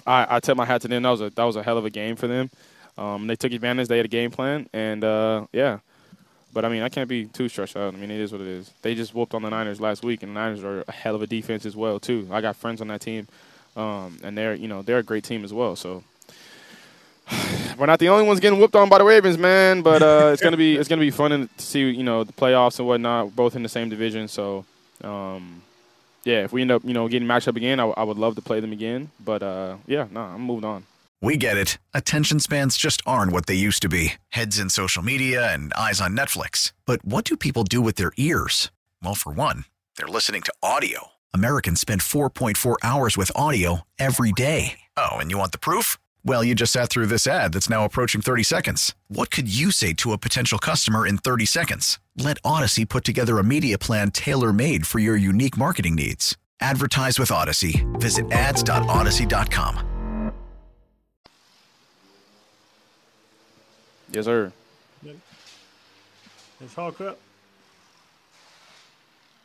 I, 0.06 0.38
I 0.38 0.40
tip 0.40 0.58
my 0.58 0.66
hat 0.66 0.82
to 0.82 0.88
them. 0.88 1.04
That 1.04 1.10
was 1.10 1.22
a 1.22 1.30
that 1.32 1.44
was 1.44 1.56
a 1.56 1.64
hell 1.64 1.78
of 1.78 1.86
a 1.86 1.90
game 1.90 2.16
for 2.16 2.28
them. 2.28 2.50
Um, 2.98 3.28
they 3.28 3.36
took 3.36 3.52
advantage. 3.54 3.88
They 3.88 3.98
had 3.98 4.06
a 4.06 4.10
game 4.10 4.32
plan, 4.32 4.68
and 4.74 5.04
uh, 5.04 5.46
yeah. 5.54 5.80
But 6.52 6.66
I 6.66 6.70
mean, 6.70 6.82
I 6.82 6.90
can't 6.90 7.08
be 7.08 7.26
too 7.26 7.48
stressed 7.48 7.78
out. 7.78 7.94
I 7.94 7.98
mean, 7.98 8.10
it 8.10 8.20
is 8.20 8.32
what 8.32 8.42
it 8.42 8.48
is. 8.48 8.72
They 8.82 8.96
just 8.96 9.14
whooped 9.14 9.34
on 9.34 9.44
the 9.44 9.50
Niners 9.50 9.80
last 9.80 10.04
week, 10.04 10.24
and 10.24 10.36
the 10.36 10.40
Niners 10.40 10.64
are 10.64 10.84
a 10.88 10.92
hell 10.92 11.16
of 11.16 11.22
a 11.22 11.28
defense 11.28 11.66
as 11.66 11.76
well 11.76 12.00
too. 12.00 12.28
I 12.32 12.42
got 12.42 12.56
friends 12.56 12.82
on 12.82 12.88
that 12.88 13.02
team, 13.02 13.28
um, 13.76 14.18
and 14.24 14.38
they're 14.38 14.56
you 14.56 14.68
know 14.68 14.82
they're 14.82 14.98
a 14.98 15.04
great 15.04 15.24
team 15.24 15.44
as 15.44 15.54
well. 15.54 15.76
So 15.76 16.04
we're 17.78 17.86
not 17.86 18.00
the 18.00 18.10
only 18.10 18.26
ones 18.26 18.40
getting 18.40 18.60
whooped 18.60 18.76
on 18.76 18.90
by 18.90 18.98
the 18.98 19.04
Ravens, 19.04 19.38
man. 19.38 19.82
But 19.82 20.02
uh, 20.02 20.32
it's 20.34 20.42
gonna 20.42 20.58
be 20.58 20.76
it's 20.76 20.90
gonna 20.90 21.02
be 21.02 21.12
fun 21.12 21.32
to 21.32 21.64
see 21.64 21.90
you 21.90 22.04
know 22.04 22.24
the 22.24 22.34
playoffs 22.34 22.80
and 22.80 22.88
whatnot, 22.88 23.36
both 23.36 23.56
in 23.56 23.64
the 23.64 23.70
same 23.70 23.90
division. 23.90 24.28
So 24.28 24.66
um, 25.04 25.62
yeah, 26.30 26.44
if 26.44 26.54
we 26.54 26.62
end 26.62 26.72
up 26.72 26.84
you 26.86 26.94
know 26.94 27.08
getting 27.08 27.28
matched 27.28 27.48
up 27.48 27.56
again, 27.56 27.80
I, 27.80 27.86
I 27.86 28.04
would 28.04 28.20
love 28.20 28.36
to 28.36 28.42
play 28.42 28.60
them 28.60 28.72
again. 28.72 29.12
But 29.20 29.42
uh, 29.42 29.78
yeah, 29.88 30.08
no, 30.12 30.22
I'm 30.22 30.42
moved 30.42 30.66
on. 30.66 30.86
We 31.22 31.36
get 31.36 31.58
it. 31.58 31.78
Attention 31.94 32.40
spans 32.40 32.78
just 32.78 33.02
aren't 33.06 33.34
what 33.34 33.46
they 33.46 33.56
used 33.56 33.82
to 33.82 33.90
be 33.90 34.14
heads 34.30 34.58
in 34.58 34.70
social 34.70 35.04
media 35.04 35.54
and 35.54 35.74
eyes 35.74 36.00
on 36.00 36.16
Netflix. 36.16 36.72
But 36.86 37.04
what 37.04 37.26
do 37.26 37.36
people 37.36 37.64
do 37.64 37.82
with 37.82 37.96
their 37.96 38.14
ears? 38.16 38.72
Well, 39.04 39.16
for 39.16 39.34
one, 39.34 39.66
they're 39.98 40.08
listening 40.08 40.44
to 40.44 40.54
audio. 40.64 41.08
Americans 41.34 41.82
spend 41.82 42.02
4.4 42.02 42.78
hours 42.82 43.18
with 43.18 43.32
audio 43.36 43.82
every 43.98 44.32
day. 44.32 44.80
Oh, 44.96 45.18
and 45.18 45.30
you 45.30 45.38
want 45.38 45.52
the 45.52 45.60
proof? 45.60 45.98
Well, 46.30 46.44
you 46.44 46.54
just 46.54 46.74
sat 46.74 46.92
through 46.92 47.08
this 47.08 47.26
ad 47.26 47.54
that's 47.54 47.72
now 47.72 47.86
approaching 47.86 48.22
30 48.22 48.44
seconds. 48.44 48.94
What 49.08 49.32
could 49.32 49.48
you 49.52 49.72
say 49.72 49.94
to 49.94 50.14
a 50.14 50.18
potential 50.20 50.60
customer 50.60 51.08
in 51.08 51.18
30 51.18 51.48
seconds? 51.48 52.00
Let 52.18 52.40
Audacy 52.44 52.88
put 52.88 53.04
together 53.04 53.40
a 53.40 53.44
media 53.44 53.80
plan 53.80 54.12
tailor 54.12 54.54
made 54.54 54.86
for 54.86 55.00
your 55.00 55.18
unique 55.18 55.58
marketing 55.58 55.96
needs. 55.96 56.38
Advertise 56.60 57.18
with 57.18 57.30
Audacy. 57.30 57.84
Visit 58.00 58.32
ads.audacy.com. 58.32 60.32
Yes, 64.12 64.26
sir. 64.26 64.52
It's 66.62 66.76
Hawk 66.76 67.02
up. 67.02 67.18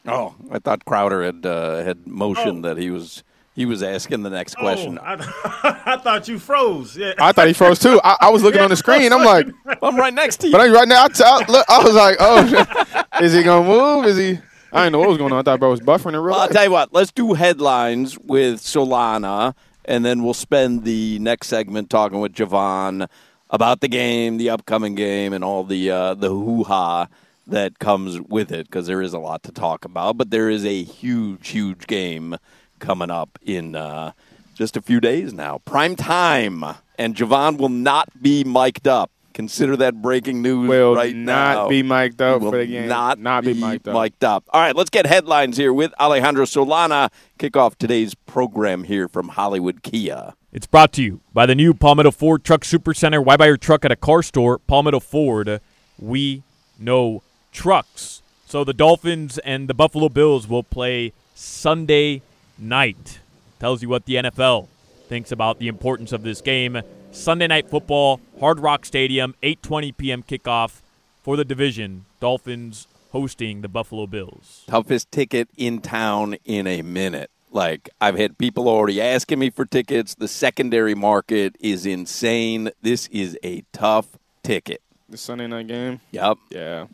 Oh, 0.06 0.34
I 0.50 0.58
thought 0.58 0.84
Crowder 0.84 1.24
had 1.24 1.46
uh, 1.46 1.82
had 1.82 2.06
motioned 2.06 2.66
Oh. 2.66 2.68
that 2.68 2.76
he 2.76 2.90
was 2.90 3.24
he 3.54 3.66
was 3.66 3.84
asking 3.84 4.22
the 4.24 4.30
next 4.30 4.56
question. 4.56 4.98
Oh, 4.98 5.04
I, 5.04 5.82
I 5.86 5.96
thought 5.96 6.26
you 6.26 6.40
froze. 6.40 6.96
Yeah. 6.96 7.12
I 7.18 7.30
thought 7.30 7.46
he 7.46 7.52
froze 7.52 7.78
too. 7.78 8.00
I, 8.02 8.16
I 8.22 8.30
was 8.30 8.42
looking 8.42 8.60
on 8.60 8.68
the 8.68 8.76
screen. 8.76 9.12
I'm 9.12 9.24
like, 9.24 9.46
I'm 9.82 9.96
right 9.96 10.12
next 10.12 10.38
to 10.38 10.48
you. 10.48 10.52
but 10.52 10.60
I, 10.60 10.68
right 10.68 10.88
now, 10.88 11.04
I, 11.04 11.08
t- 11.08 11.22
I, 11.24 11.44
look, 11.48 11.64
I 11.68 11.82
was 11.82 11.94
like, 11.94 12.16
oh, 12.18 13.04
is 13.22 13.32
he 13.32 13.44
gonna 13.44 13.66
move? 13.66 14.06
Is 14.06 14.16
he? 14.16 14.40
I 14.72 14.82
didn't 14.82 14.92
know 14.92 14.98
what 14.98 15.08
was 15.10 15.18
going 15.18 15.32
on. 15.32 15.38
I 15.38 15.42
thought 15.42 15.60
bro 15.60 15.70
was 15.70 15.80
buffering 15.80 16.14
in 16.14 16.16
real 16.16 16.32
Well, 16.32 16.40
I'll 16.40 16.48
tell 16.48 16.64
you 16.64 16.72
what. 16.72 16.92
Let's 16.92 17.12
do 17.12 17.34
headlines 17.34 18.18
with 18.18 18.56
Solana, 18.60 19.54
and 19.84 20.04
then 20.04 20.24
we'll 20.24 20.34
spend 20.34 20.82
the 20.82 21.20
next 21.20 21.46
segment 21.46 21.90
talking 21.90 22.18
with 22.18 22.32
Jevon 22.32 23.08
about 23.50 23.80
the 23.82 23.88
game, 23.88 24.36
the 24.36 24.50
upcoming 24.50 24.96
game, 24.96 25.32
and 25.32 25.44
all 25.44 25.62
the 25.62 25.92
uh, 25.92 26.14
the 26.14 26.30
hoo 26.30 26.64
ha 26.64 27.06
that 27.46 27.78
comes 27.78 28.20
with 28.20 28.50
it. 28.50 28.66
Because 28.66 28.88
there 28.88 29.00
is 29.00 29.12
a 29.12 29.20
lot 29.20 29.44
to 29.44 29.52
talk 29.52 29.84
about, 29.84 30.16
but 30.16 30.30
there 30.30 30.50
is 30.50 30.64
a 30.64 30.82
huge, 30.82 31.50
huge 31.50 31.86
game 31.86 32.36
coming 32.84 33.10
up 33.10 33.38
in 33.44 33.74
uh, 33.74 34.12
just 34.54 34.76
a 34.76 34.82
few 34.82 35.00
days 35.00 35.32
now. 35.32 35.58
Prime 35.64 35.96
time, 35.96 36.64
and 36.98 37.14
Jevon 37.14 37.58
will 37.58 37.68
not 37.68 38.08
be 38.22 38.44
mic'd 38.44 38.86
up. 38.86 39.10
Consider 39.32 39.76
that 39.78 40.00
breaking 40.00 40.42
news 40.42 40.68
right 40.68 40.76
now. 40.76 40.84
Will 40.84 40.94
right 40.94 41.16
not 41.16 41.54
now. 41.56 41.68
be 41.68 41.82
mic'd 41.82 42.22
up 42.22 42.40
will 42.40 42.52
for 42.52 42.58
the 42.58 42.66
game. 42.66 42.86
Not, 42.88 43.18
Not 43.18 43.42
be 43.42 43.52
mic'd 43.54 43.88
up. 43.88 44.00
mic'd 44.00 44.22
up. 44.22 44.44
All 44.50 44.60
right, 44.60 44.76
let's 44.76 44.90
get 44.90 45.06
headlines 45.06 45.56
here 45.56 45.72
with 45.72 45.92
Alejandro 45.98 46.44
Solana. 46.44 47.10
Kick 47.38 47.56
off 47.56 47.76
today's 47.76 48.14
program 48.14 48.84
here 48.84 49.08
from 49.08 49.30
Hollywood 49.30 49.82
Kia. 49.82 50.34
It's 50.52 50.68
brought 50.68 50.92
to 50.92 51.02
you 51.02 51.20
by 51.32 51.46
the 51.46 51.56
new 51.56 51.74
Palmetto 51.74 52.12
Ford 52.12 52.44
Truck 52.44 52.60
Supercenter. 52.60 53.24
Why 53.24 53.36
buy 53.36 53.46
your 53.46 53.56
truck 53.56 53.84
at 53.84 53.90
a 53.90 53.96
car 53.96 54.22
store? 54.22 54.58
Palmetto 54.60 55.00
Ford, 55.00 55.60
we 55.98 56.44
know 56.78 57.24
trucks. 57.50 58.22
So 58.46 58.62
the 58.62 58.72
Dolphins 58.72 59.38
and 59.38 59.66
the 59.66 59.74
Buffalo 59.74 60.08
Bills 60.08 60.46
will 60.46 60.62
play 60.62 61.12
Sunday 61.34 62.22
night. 62.58 63.20
Tells 63.58 63.82
you 63.82 63.88
what 63.88 64.06
the 64.06 64.16
NFL 64.16 64.68
thinks 65.08 65.32
about 65.32 65.58
the 65.58 65.68
importance 65.68 66.12
of 66.12 66.22
this 66.22 66.40
game. 66.40 66.80
Sunday 67.12 67.46
night 67.46 67.70
football, 67.70 68.20
Hard 68.40 68.58
Rock 68.60 68.84
Stadium, 68.84 69.34
8:20 69.42 69.96
p.m. 69.96 70.22
kickoff 70.22 70.80
for 71.22 71.36
the 71.36 71.44
division. 71.44 72.04
Dolphins 72.20 72.86
hosting 73.12 73.60
the 73.60 73.68
Buffalo 73.68 74.06
Bills. 74.06 74.64
Toughest 74.66 75.10
ticket 75.12 75.48
in 75.56 75.80
town 75.80 76.36
in 76.44 76.66
a 76.66 76.82
minute. 76.82 77.30
Like, 77.52 77.88
I've 78.00 78.18
had 78.18 78.36
people 78.36 78.68
already 78.68 79.00
asking 79.00 79.38
me 79.38 79.50
for 79.50 79.64
tickets. 79.64 80.16
The 80.16 80.26
secondary 80.26 80.96
market 80.96 81.54
is 81.60 81.86
insane. 81.86 82.70
This 82.82 83.06
is 83.06 83.38
a 83.44 83.62
tough 83.72 84.18
ticket. 84.42 84.82
The 85.08 85.16
Sunday 85.16 85.46
night 85.46 85.68
game. 85.68 86.00
Yep. 86.10 86.38
Yeah. 86.50 86.86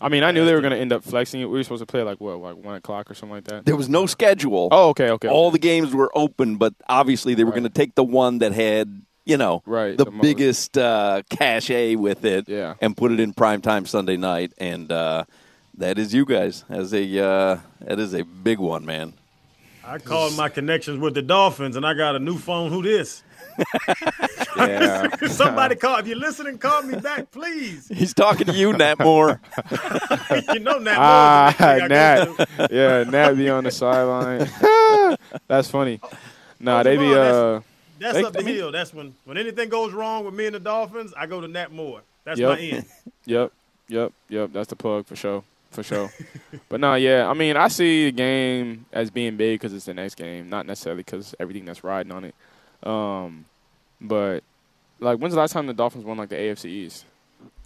I 0.00 0.08
mean, 0.08 0.22
I 0.22 0.30
knew 0.30 0.44
they 0.46 0.54
were 0.54 0.60
going 0.62 0.72
to 0.72 0.78
end 0.78 0.92
up 0.92 1.04
flexing 1.04 1.40
it. 1.40 1.44
We 1.46 1.58
were 1.58 1.62
supposed 1.62 1.82
to 1.82 1.86
play 1.86 2.02
like 2.02 2.20
what, 2.20 2.38
like 2.38 2.56
one 2.56 2.74
o'clock 2.76 3.10
or 3.10 3.14
something 3.14 3.34
like 3.34 3.44
that. 3.44 3.66
There 3.66 3.76
was 3.76 3.88
no 3.88 4.06
schedule. 4.06 4.68
Oh, 4.70 4.88
okay, 4.90 5.10
okay. 5.10 5.28
All 5.28 5.50
the 5.50 5.58
games 5.58 5.94
were 5.94 6.10
open, 6.14 6.56
but 6.56 6.74
obviously 6.88 7.34
they 7.34 7.44
were 7.44 7.50
Right. 7.50 7.56
going 7.60 7.70
to 7.72 7.78
take 7.78 7.94
the 7.94 8.04
one 8.04 8.38
that 8.38 8.52
had, 8.52 9.02
you 9.26 9.36
know, 9.36 9.62
Right, 9.66 9.96
the, 9.98 10.06
the 10.06 10.10
biggest 10.10 10.78
uh, 10.78 11.22
cachet 11.28 11.96
with 11.96 12.24
it, 12.24 12.48
Yeah. 12.48 12.74
and 12.80 12.96
put 12.96 13.12
it 13.12 13.20
in 13.20 13.32
prime 13.34 13.60
time 13.60 13.84
Sunday 13.84 14.16
night, 14.16 14.52
and 14.58 14.90
uh, 14.90 15.24
that 15.76 15.98
is 15.98 16.14
you 16.14 16.24
guys 16.24 16.64
as 16.70 16.94
a 16.94 17.02
uh, 17.24 17.58
that 17.80 17.98
is 17.98 18.14
a 18.14 18.22
big 18.24 18.58
one, 18.58 18.84
man. 18.86 19.14
I 19.84 19.98
called 19.98 20.36
my 20.36 20.48
connections 20.48 20.98
with 20.98 21.14
the 21.14 21.22
Dolphins, 21.22 21.76
and 21.76 21.84
I 21.86 21.94
got 21.94 22.14
a 22.14 22.18
new 22.18 22.36
phone. 22.38 22.70
Who 22.70 22.82
this? 22.82 23.22
Yeah. 24.56 25.08
Somebody 25.28 25.76
call. 25.76 25.98
If 25.98 26.06
you're 26.06 26.16
listening, 26.18 26.58
call 26.58 26.82
me 26.82 26.98
back, 26.98 27.30
please. 27.30 27.88
He's 27.88 28.14
talking 28.14 28.46
to 28.46 28.52
you, 28.52 28.72
Nat 28.72 28.98
Moore. 29.00 29.40
you 30.52 30.60
know 30.60 30.78
Nat. 30.78 30.96
ah, 30.98 31.54
Moore's 31.58 31.80
the 31.82 31.88
next 31.88 31.90
thing 31.90 31.92
I 31.92 32.24
go 32.24 32.66
Nat. 32.66 32.70
yeah, 32.70 33.04
Nat 33.04 33.32
be 33.34 33.48
on 33.50 33.64
the 33.64 33.70
sideline. 33.70 34.48
That's 35.48 35.70
funny. 35.70 36.00
Nah, 36.58 36.82
they 36.82 36.96
be 36.96 37.04
Jevon, 37.04 37.14
that's- 37.14 37.34
uh. 37.34 37.60
That's 37.98 38.14
They- 38.14 38.24
up 38.24 38.32
the 38.32 38.42
hill. 38.42 38.72
That's 38.72 38.94
when 38.94 39.14
when 39.24 39.36
anything 39.38 39.68
goes 39.68 39.92
wrong 39.92 40.24
with 40.24 40.34
me 40.34 40.46
and 40.46 40.54
the 40.54 40.60
Dolphins, 40.60 41.12
I 41.16 41.26
go 41.26 41.40
to 41.40 41.48
Nat 41.48 41.70
Moore. 41.72 42.02
That's 42.24 42.38
Yep. 42.40 42.48
my 42.50 42.58
end. 42.58 42.84
Yep, 43.26 43.52
yep, 43.88 44.12
yep. 44.28 44.50
That's 44.52 44.68
the 44.68 44.76
plug 44.76 45.06
for 45.06 45.16
sure, 45.16 45.42
for 45.70 45.82
sure. 45.82 46.10
but 46.68 46.80
no, 46.80 46.94
yeah. 46.94 47.28
I 47.28 47.34
mean, 47.34 47.56
I 47.56 47.68
see 47.68 48.06
the 48.06 48.12
game 48.12 48.86
as 48.92 49.10
being 49.10 49.36
big 49.36 49.60
because 49.60 49.72
it's 49.72 49.86
the 49.86 49.94
next 49.94 50.16
game, 50.16 50.48
not 50.48 50.66
necessarily 50.66 51.02
because 51.02 51.34
everything 51.40 51.64
that's 51.64 51.84
riding 51.84 52.12
on 52.12 52.24
it. 52.24 52.34
Um, 52.82 53.44
but 54.00 54.42
like, 54.98 55.18
when's 55.18 55.34
the 55.34 55.40
last 55.40 55.52
time 55.52 55.66
the 55.66 55.74
Dolphins 55.74 56.04
won 56.04 56.16
like 56.16 56.28
the 56.28 56.36
AFC 56.36 56.66
East? 56.66 57.04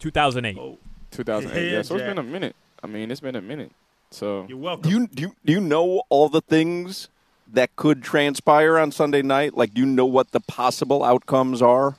2008. 0.00 0.56
Oh, 0.58 0.78
2008. 1.11 1.54
Yeah, 1.64 1.76
Yeah, 1.76 1.82
so 1.82 1.94
it's 1.96 2.04
been 2.04 2.18
a 2.18 2.23
minute. 2.23 2.56
I 2.82 2.87
mean, 2.87 3.11
it's 3.11 3.20
been 3.20 3.37
a 3.37 3.42
minute. 3.42 3.73
So 4.11 4.46
you're 4.49 4.58
welcome. 4.58 4.90
Do 4.90 4.96
you 4.96 5.06
do 5.08 5.23
you, 5.23 5.37
do 5.44 5.52
you 5.52 5.61
know 5.61 6.02
all 6.08 6.28
the 6.28 6.40
things 6.40 7.08
that 7.52 7.75
could 7.76 8.02
transpire 8.02 8.78
on 8.78 8.92
Sunday 8.92 9.23
night? 9.23 9.56
Like, 9.56 9.75
do 9.75 9.80
you 9.80 9.87
know 9.87 10.06
what 10.06 10.30
the 10.30 10.40
possible 10.40 11.02
outcomes 11.02 11.61
are? 11.62 11.96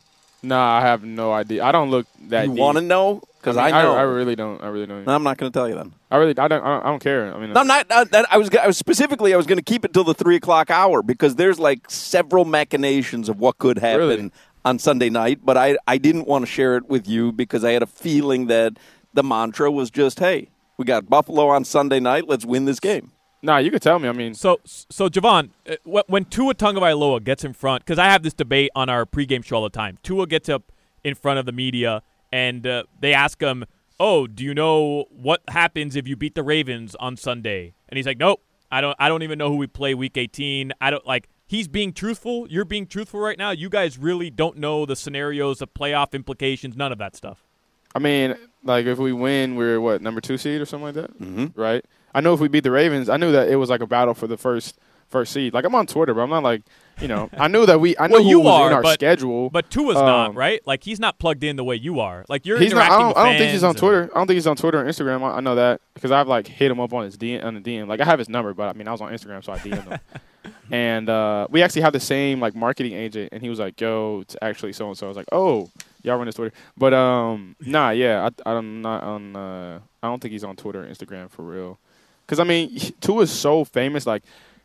Nah, 0.48 0.78
I 0.78 0.82
have 0.82 1.04
no 1.04 1.32
idea. 1.32 1.64
I 1.64 1.72
don't 1.72 1.90
look 1.92 2.08
that. 2.30 2.46
you 2.46 2.52
want 2.52 2.78
to 2.78 2.84
know? 2.84 3.22
Because 3.40 3.58
I, 3.58 3.66
mean, 3.72 3.74
know. 3.84 3.96
I, 3.96 4.02
really 4.02 4.36
don't. 4.36 4.62
I 4.64 4.68
really 4.70 4.88
don't. 4.88 5.06
No, 5.06 5.14
I'm 5.14 5.22
not 5.22 5.38
going 5.38 5.52
to 5.52 5.56
tell 5.60 5.70
you 5.70 5.76
then. 5.76 5.94
I 6.10 6.18
really. 6.18 6.32
I 6.32 6.48
don't. 6.48 6.64
I 6.64 6.68
don't, 6.76 6.86
I 6.86 6.90
don't 6.90 7.00
care. 7.00 7.32
I 7.36 7.40
mean, 7.40 7.54
No, 7.54 7.62
I'm 7.62 7.68
not. 7.68 7.88
not 7.90 8.10
that 8.12 8.26
I 8.32 8.38
was. 8.38 8.50
I 8.56 8.66
was 8.66 8.78
specifically. 8.78 9.34
I 9.34 9.38
was 9.38 9.46
going 9.46 9.60
to 9.60 9.64
keep 9.64 9.86
it 9.86 9.94
till 9.94 10.04
the 10.04 10.16
three 10.16 10.36
o'clock 10.36 10.72
hour 10.72 11.04
because 11.04 11.36
there's 11.36 11.60
like 11.60 11.90
several 11.90 12.44
machinations 12.46 13.30
of 13.30 13.40
what 13.40 13.60
could 13.60 13.78
happen 13.78 14.08
Really? 14.08 14.32
on 14.64 14.80
Sunday 14.80 15.10
night. 15.12 15.40
But 15.44 15.58
I, 15.58 15.78
I 15.88 16.00
didn't 16.00 16.26
want 16.28 16.44
to 16.44 16.52
share 16.52 16.76
it 16.78 16.90
with 16.90 17.08
you 17.08 17.32
because 17.32 17.64
I 17.64 17.72
had 17.72 17.84
a 17.84 17.88
feeling 17.88 18.48
that 18.48 18.78
the 19.14 19.22
mantra 19.22 19.70
was 19.72 19.92
just, 19.92 20.20
"Hey, 20.20 20.50
we 20.78 20.86
got 20.86 21.08
Buffalo 21.08 21.48
on 21.50 21.66
Sunday 21.66 22.00
night. 22.00 22.28
Let's 22.28 22.46
win 22.46 22.66
this 22.66 22.80
game." 22.80 23.12
Nah, 23.46 23.58
you 23.58 23.70
could 23.70 23.84
tell 23.84 24.00
me. 24.00 24.10
I 24.10 24.12
mean, 24.12 24.34
So, 24.34 24.60
so 24.66 25.08
Jevon, 25.08 25.52
uh, 25.70 26.02
when 26.08 26.26
Tua 26.26 26.56
Tagovailoa 26.56 27.24
gets 27.24 27.44
in 27.44 27.54
front, 27.54 27.86
because 27.86 28.00
I 28.00 28.06
have 28.06 28.24
this 28.24 28.34
debate 28.34 28.72
on 28.76 28.90
our 28.90 29.06
pregame 29.06 29.46
show 29.46 29.58
all 29.58 29.64
the 29.64 29.70
time. 29.70 30.00
Tua 30.02 30.26
gets 30.26 30.50
up 30.50 30.72
in 31.04 31.14
front 31.14 31.38
of 31.38 31.46
the 31.46 31.52
media, 31.52 32.02
and 32.32 32.66
uh, 32.66 32.84
they 33.00 33.14
ask 33.14 33.40
him, 33.40 33.66
"Oh, 34.00 34.26
do 34.26 34.44
you 34.44 34.56
know 34.56 35.06
what 35.12 35.44
happens 35.48 35.96
if 35.96 36.08
you 36.08 36.16
beat 36.16 36.34
the 36.34 36.42
Ravens 36.42 36.96
on 36.96 37.18
Sunday?" 37.18 37.76
And 37.88 37.98
he's 37.98 38.08
like, 38.08 38.18
"Nope, 38.18 38.42
I 38.72 38.82
don't. 38.82 38.96
I 38.98 39.08
don't 39.10 39.22
even 39.22 39.38
know 39.38 39.50
who 39.50 39.58
we 39.58 39.68
play 39.68 39.94
Week 39.94 40.18
18. 40.18 40.74
I 40.82 40.90
don't 40.90 41.06
like." 41.06 41.30
He's 41.48 41.68
being 41.68 41.94
truthful. 41.94 42.48
You're 42.50 42.66
being 42.66 42.88
truthful 42.88 43.20
right 43.20 43.38
now. 43.38 43.52
You 43.52 43.70
guys 43.70 44.00
really 44.00 44.32
don't 44.32 44.58
know 44.58 44.88
the 44.88 44.96
scenarios, 44.96 45.60
the 45.60 45.68
playoff 45.68 46.14
implications, 46.14 46.76
none 46.76 46.92
of 46.92 46.98
that 46.98 47.16
stuff. 47.16 47.46
I 47.94 48.00
mean, 48.00 48.34
like 48.64 48.88
if 48.88 48.98
we 48.98 49.14
win, 49.14 49.56
we're 49.56 49.80
what 49.80 50.02
number 50.02 50.20
two 50.20 50.40
seed 50.40 50.60
or 50.60 50.66
something 50.66 50.86
like 50.86 50.96
that, 50.96 51.22
mm-hmm. 51.22 51.60
right? 51.60 51.86
I 52.16 52.22
know 52.22 52.34
if 52.34 52.40
we 52.40 52.48
beat 52.48 52.64
the 52.64 52.72
Ravens, 52.72 53.10
I 53.10 53.18
knew 53.18 53.32
that 53.34 53.50
it 53.50 53.58
was 53.58 53.70
like 53.70 53.82
a 53.82 53.88
battle 53.88 54.14
for 54.14 54.26
the 54.28 54.38
first 54.38 54.80
first 55.10 55.34
seed. 55.34 55.54
Like 55.54 55.66
I'm 55.66 55.76
on 55.76 55.86
Twitter, 55.86 56.14
but 56.16 56.22
I'm 56.22 56.32
not 56.32 56.42
like, 56.42 56.64
you 57.00 57.08
know, 57.08 57.30
I 57.38 57.48
knew 57.48 57.66
that 57.68 57.80
we, 57.80 57.96
I 58.00 58.08
knew 58.08 58.14
Well, 58.16 58.24
who 58.24 58.30
you 58.30 58.40
was 58.40 58.62
are, 58.62 58.68
in 58.68 58.74
our 58.74 58.82
but- 58.82 58.94
schedule. 58.96 59.52
But 59.52 59.70
Tua's 59.70 59.98
Um, 59.98 60.06
not 60.06 60.36
right. 60.36 60.66
Like 60.66 60.84
he's 60.84 61.00
not 61.00 61.20
plugged 61.20 61.44
in 61.44 61.58
the 61.58 61.64
way 61.64 61.76
you 61.76 62.00
are. 62.00 62.26
Like 62.28 62.46
you're 62.46 62.58
he's 62.58 62.74
not. 62.74 62.90
I 62.92 62.98
don't, 63.00 63.16
I 63.18 63.24
don't 63.30 63.38
think 63.38 63.52
he's 63.52 63.64
on 63.64 63.70
and- 63.70 63.78
Twitter. 63.78 64.10
I 64.14 64.18
don't 64.18 64.26
think 64.28 64.36
he's 64.36 64.48
on 64.48 64.56
Twitter 64.56 64.82
or 64.82 64.86
Instagram. 64.86 65.22
I, 65.22 65.38
I 65.38 65.40
know 65.42 65.56
that 65.56 65.80
because 65.94 66.12
I've 66.12 66.28
like 66.28 66.48
hit 66.48 66.72
him 66.72 66.80
up 66.80 66.92
on 66.94 67.04
his 67.06 67.18
DM 67.18 67.44
on 67.46 67.54
the 67.54 67.62
DM. 67.62 67.88
Like 67.88 68.02
I 68.02 68.06
have 68.06 68.18
his 68.18 68.30
number, 68.30 68.54
but 68.54 68.70
I 68.70 68.74
mean 68.74 68.88
I 68.88 68.92
was 68.92 69.02
on 69.02 69.12
Instagram, 69.12 69.44
so 69.44 69.54
I 69.54 69.60
DM'd 69.60 69.84
him. 69.88 70.00
and 70.72 71.08
uh, 71.10 71.48
we 71.52 71.62
actually 71.62 71.82
have 71.84 71.94
the 71.94 72.00
same 72.00 72.40
like 72.40 72.56
marketing 72.56 72.94
agent, 72.94 73.30
and 73.32 73.42
he 73.44 73.50
was 73.50 73.60
like, 73.60 73.80
"Yo, 73.80 74.22
it's 74.22 74.36
actually 74.42 74.74
so 74.74 74.88
and 74.88 74.98
so." 74.98 75.06
I 75.06 75.10
was 75.10 75.18
like, 75.18 75.28
"Oh, 75.32 75.70
y'all 76.04 76.18
run 76.18 76.26
his 76.28 76.36
Twitter," 76.36 76.56
but 76.78 76.94
um, 76.94 77.56
nah, 77.60 77.92
yeah, 77.92 78.30
I, 78.46 78.52
I'm 78.52 78.82
not 78.82 79.04
on. 79.04 79.36
Uh, 79.36 79.80
I 80.02 80.08
don't 80.08 80.20
think 80.22 80.32
he's 80.32 80.44
on 80.44 80.56
Twitter 80.56 80.84
or 80.84 80.88
Instagram 80.88 81.30
for 81.30 81.44
real. 81.44 81.78
Because 82.26 82.40
I 82.40 82.44
mean, 82.44 82.78
Tua 83.02 83.24
is 83.24 83.32
so 83.32 83.64
famous. 83.64 84.06
Like 84.08 84.24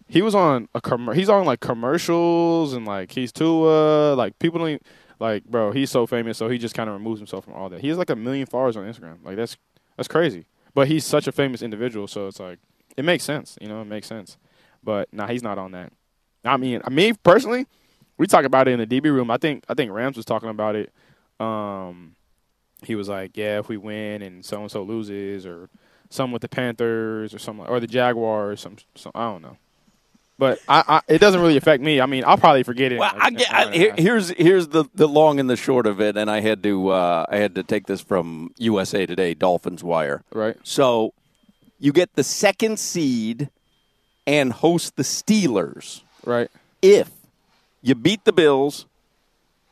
he 0.09 0.23
was 0.23 0.35
on 0.35 0.69
a 0.75 0.81
com- 0.81 1.13
he's 1.15 1.29
on 1.29 1.45
like 1.45 1.61
commercials 1.61 2.73
and 2.73 2.87
like 2.87 3.13
he's 3.13 3.33
Tua. 3.33 4.15
Like 4.15 4.39
people 4.39 4.59
don't 4.59 4.69
even, 4.69 4.81
like, 5.19 5.45
bro. 5.45 5.73
He's 5.73 5.91
so 5.91 6.07
famous, 6.07 6.39
so 6.39 6.49
he 6.49 6.59
just 6.59 6.75
kind 6.75 6.89
of 6.89 6.95
removes 6.95 7.21
himself 7.21 7.45
from 7.45 7.55
all 7.55 7.69
that. 7.69 7.81
He 7.81 7.89
has 7.89 7.99
like 7.99 8.11
a 8.11 8.17
million 8.17 8.47
followers 8.47 8.77
on 8.77 8.85
Instagram. 8.85 9.19
Like 9.23 9.37
that's 9.37 9.57
that's 9.97 10.09
crazy. 10.09 10.47
But 10.75 10.89
he's 10.89 11.05
such 11.05 11.27
a 11.27 11.33
famous 11.33 11.63
individual, 11.63 12.07
so 12.07 12.27
it's 12.27 12.41
like 12.41 12.59
it 12.97 13.05
makes 13.05 13.25
sense. 13.25 13.57
You 13.61 13.69
know, 13.69 13.83
it 13.83 13.87
makes 13.87 14.07
sense. 14.07 14.37
But 14.83 15.13
nah, 15.13 15.27
he's 15.27 15.43
not 15.43 15.59
on 15.59 15.73
that. 15.73 15.93
I 16.45 16.57
mean, 16.57 16.81
I 16.85 16.91
mean 16.91 17.17
personally, 17.23 17.67
we 18.17 18.27
talk 18.27 18.45
about 18.45 18.69
it 18.69 18.73
in 18.73 18.89
the 18.89 19.01
DB 19.01 19.05
room. 19.05 19.31
I 19.31 19.37
think 19.37 19.65
I 19.69 19.75
think 19.75 19.93
Rams 19.93 20.17
was 20.17 20.27
talking 20.27 20.49
about 20.49 20.75
it. 20.75 20.93
Um, 21.39 22.17
he 22.83 22.95
was 22.95 23.09
like, 23.09 23.37
"Yeah, 23.37 23.59
if 23.59 23.69
we 23.69 23.77
win 23.77 24.23
and 24.23 24.45
so 24.45 24.61
and 24.61 24.71
so 24.71 24.83
loses, 24.83 25.45
or 25.45 25.69
some 26.11 26.33
with 26.33 26.43
the 26.43 26.49
Panthers 26.49 27.33
or 27.33 27.39
something, 27.39 27.67
or 27.67 27.81
the 27.81 27.87
Jaguars, 27.87 28.61
some, 28.61 28.77
some 28.95 29.13
I 29.15 29.25
don't 29.25 29.43
know." 29.43 29.57
But 30.39 30.59
I, 30.69 30.83
I, 30.89 31.01
it 31.13 31.19
doesn't 31.19 31.41
really 31.41 31.59
affect 31.59 31.83
me. 31.83 32.01
I 32.01 32.07
mean, 32.07 32.25
I'll 32.27 32.39
probably 32.39 32.63
forget 32.63 32.93
it. 32.93 32.99
Well, 32.99 33.13
I 33.15 33.31
get, 33.31 33.53
I, 33.53 33.71
here, 33.73 33.95
here's 33.99 34.31
here's 34.31 34.69
the, 34.69 34.85
the 34.95 35.07
long 35.07 35.39
and 35.39 35.51
the 35.51 35.57
short 35.57 35.87
of 35.87 36.01
it, 36.01 36.17
and 36.17 36.31
I 36.31 36.41
had 36.41 36.63
to 36.63 36.89
uh, 36.89 37.27
I 37.29 37.37
had 37.37 37.55
to 37.57 37.63
take 37.63 37.87
this 37.87 38.01
from 38.01 38.53
USA 38.59 39.05
Today, 39.07 39.35
Dolphins 39.35 39.85
Wire. 39.85 40.23
right. 40.33 40.57
So 40.63 41.13
you 41.79 41.93
get 41.93 42.15
the 42.15 42.25
second 42.25 42.79
seed 42.79 43.51
and 44.27 44.53
host 44.53 44.97
the 44.97 45.03
Steelers. 45.03 46.03
Right. 46.25 46.51
If 46.83 47.11
you 47.83 47.95
beat 47.95 48.25
the 48.25 48.33
Bills, 48.33 48.87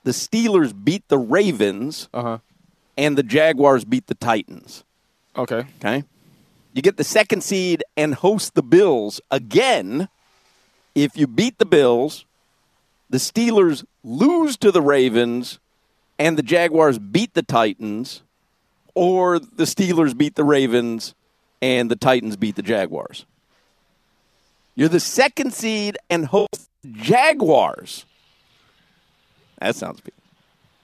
the 0.04 0.10
Steelers 0.12 0.72
beat 0.84 1.06
the 1.08 1.18
Ravens, 1.18 2.08
Uh 2.12 2.22
huh. 2.22 2.38
and 2.96 3.16
the 3.16 3.22
Jaguars 3.22 3.84
beat 3.86 4.06
the 4.06 4.14
Titans. 4.14 4.84
Okay. 5.36 5.64
Okay. 5.82 6.04
You 6.78 6.82
get 6.82 6.96
the 6.96 7.02
second 7.02 7.42
seed 7.42 7.82
and 7.96 8.14
host 8.14 8.54
the 8.54 8.62
Bills 8.62 9.20
again. 9.32 10.08
If 10.94 11.16
you 11.16 11.26
beat 11.26 11.58
the 11.58 11.66
Bills, 11.66 12.24
the 13.10 13.18
Steelers 13.18 13.84
lose 14.04 14.56
to 14.58 14.70
the 14.70 14.80
Ravens, 14.80 15.58
and 16.20 16.38
the 16.38 16.42
Jaguars 16.44 17.00
beat 17.00 17.34
the 17.34 17.42
Titans, 17.42 18.22
or 18.94 19.40
the 19.40 19.64
Steelers 19.64 20.16
beat 20.16 20.36
the 20.36 20.44
Ravens 20.44 21.16
and 21.60 21.90
the 21.90 21.96
Titans 21.96 22.36
beat 22.36 22.54
the 22.54 22.62
Jaguars. 22.62 23.26
You're 24.76 24.88
the 24.88 25.00
second 25.00 25.52
seed 25.54 25.98
and 26.08 26.26
host 26.26 26.68
the 26.84 26.90
Jaguars. 26.90 28.04
That 29.58 29.74
sounds 29.74 30.00
big. 30.00 30.14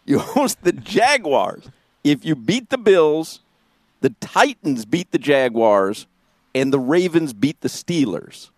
You 0.07 0.19
host 0.35 0.61
the 0.65 0.73
Jaguars. 0.73 1.69
If 2.03 2.25
you 2.25 2.35
beat 2.35 2.71
the 2.71 2.79
Bills, 2.79 3.39
the 4.05 4.11
Titans 4.21 4.85
beat 4.85 5.13
the 5.13 5.19
Jaguars, 5.19 6.07
and 6.55 6.71
the 6.71 6.79
Ravens 6.79 7.33
beat 7.33 7.63
the 7.63 7.69
Steelers. 7.69 8.51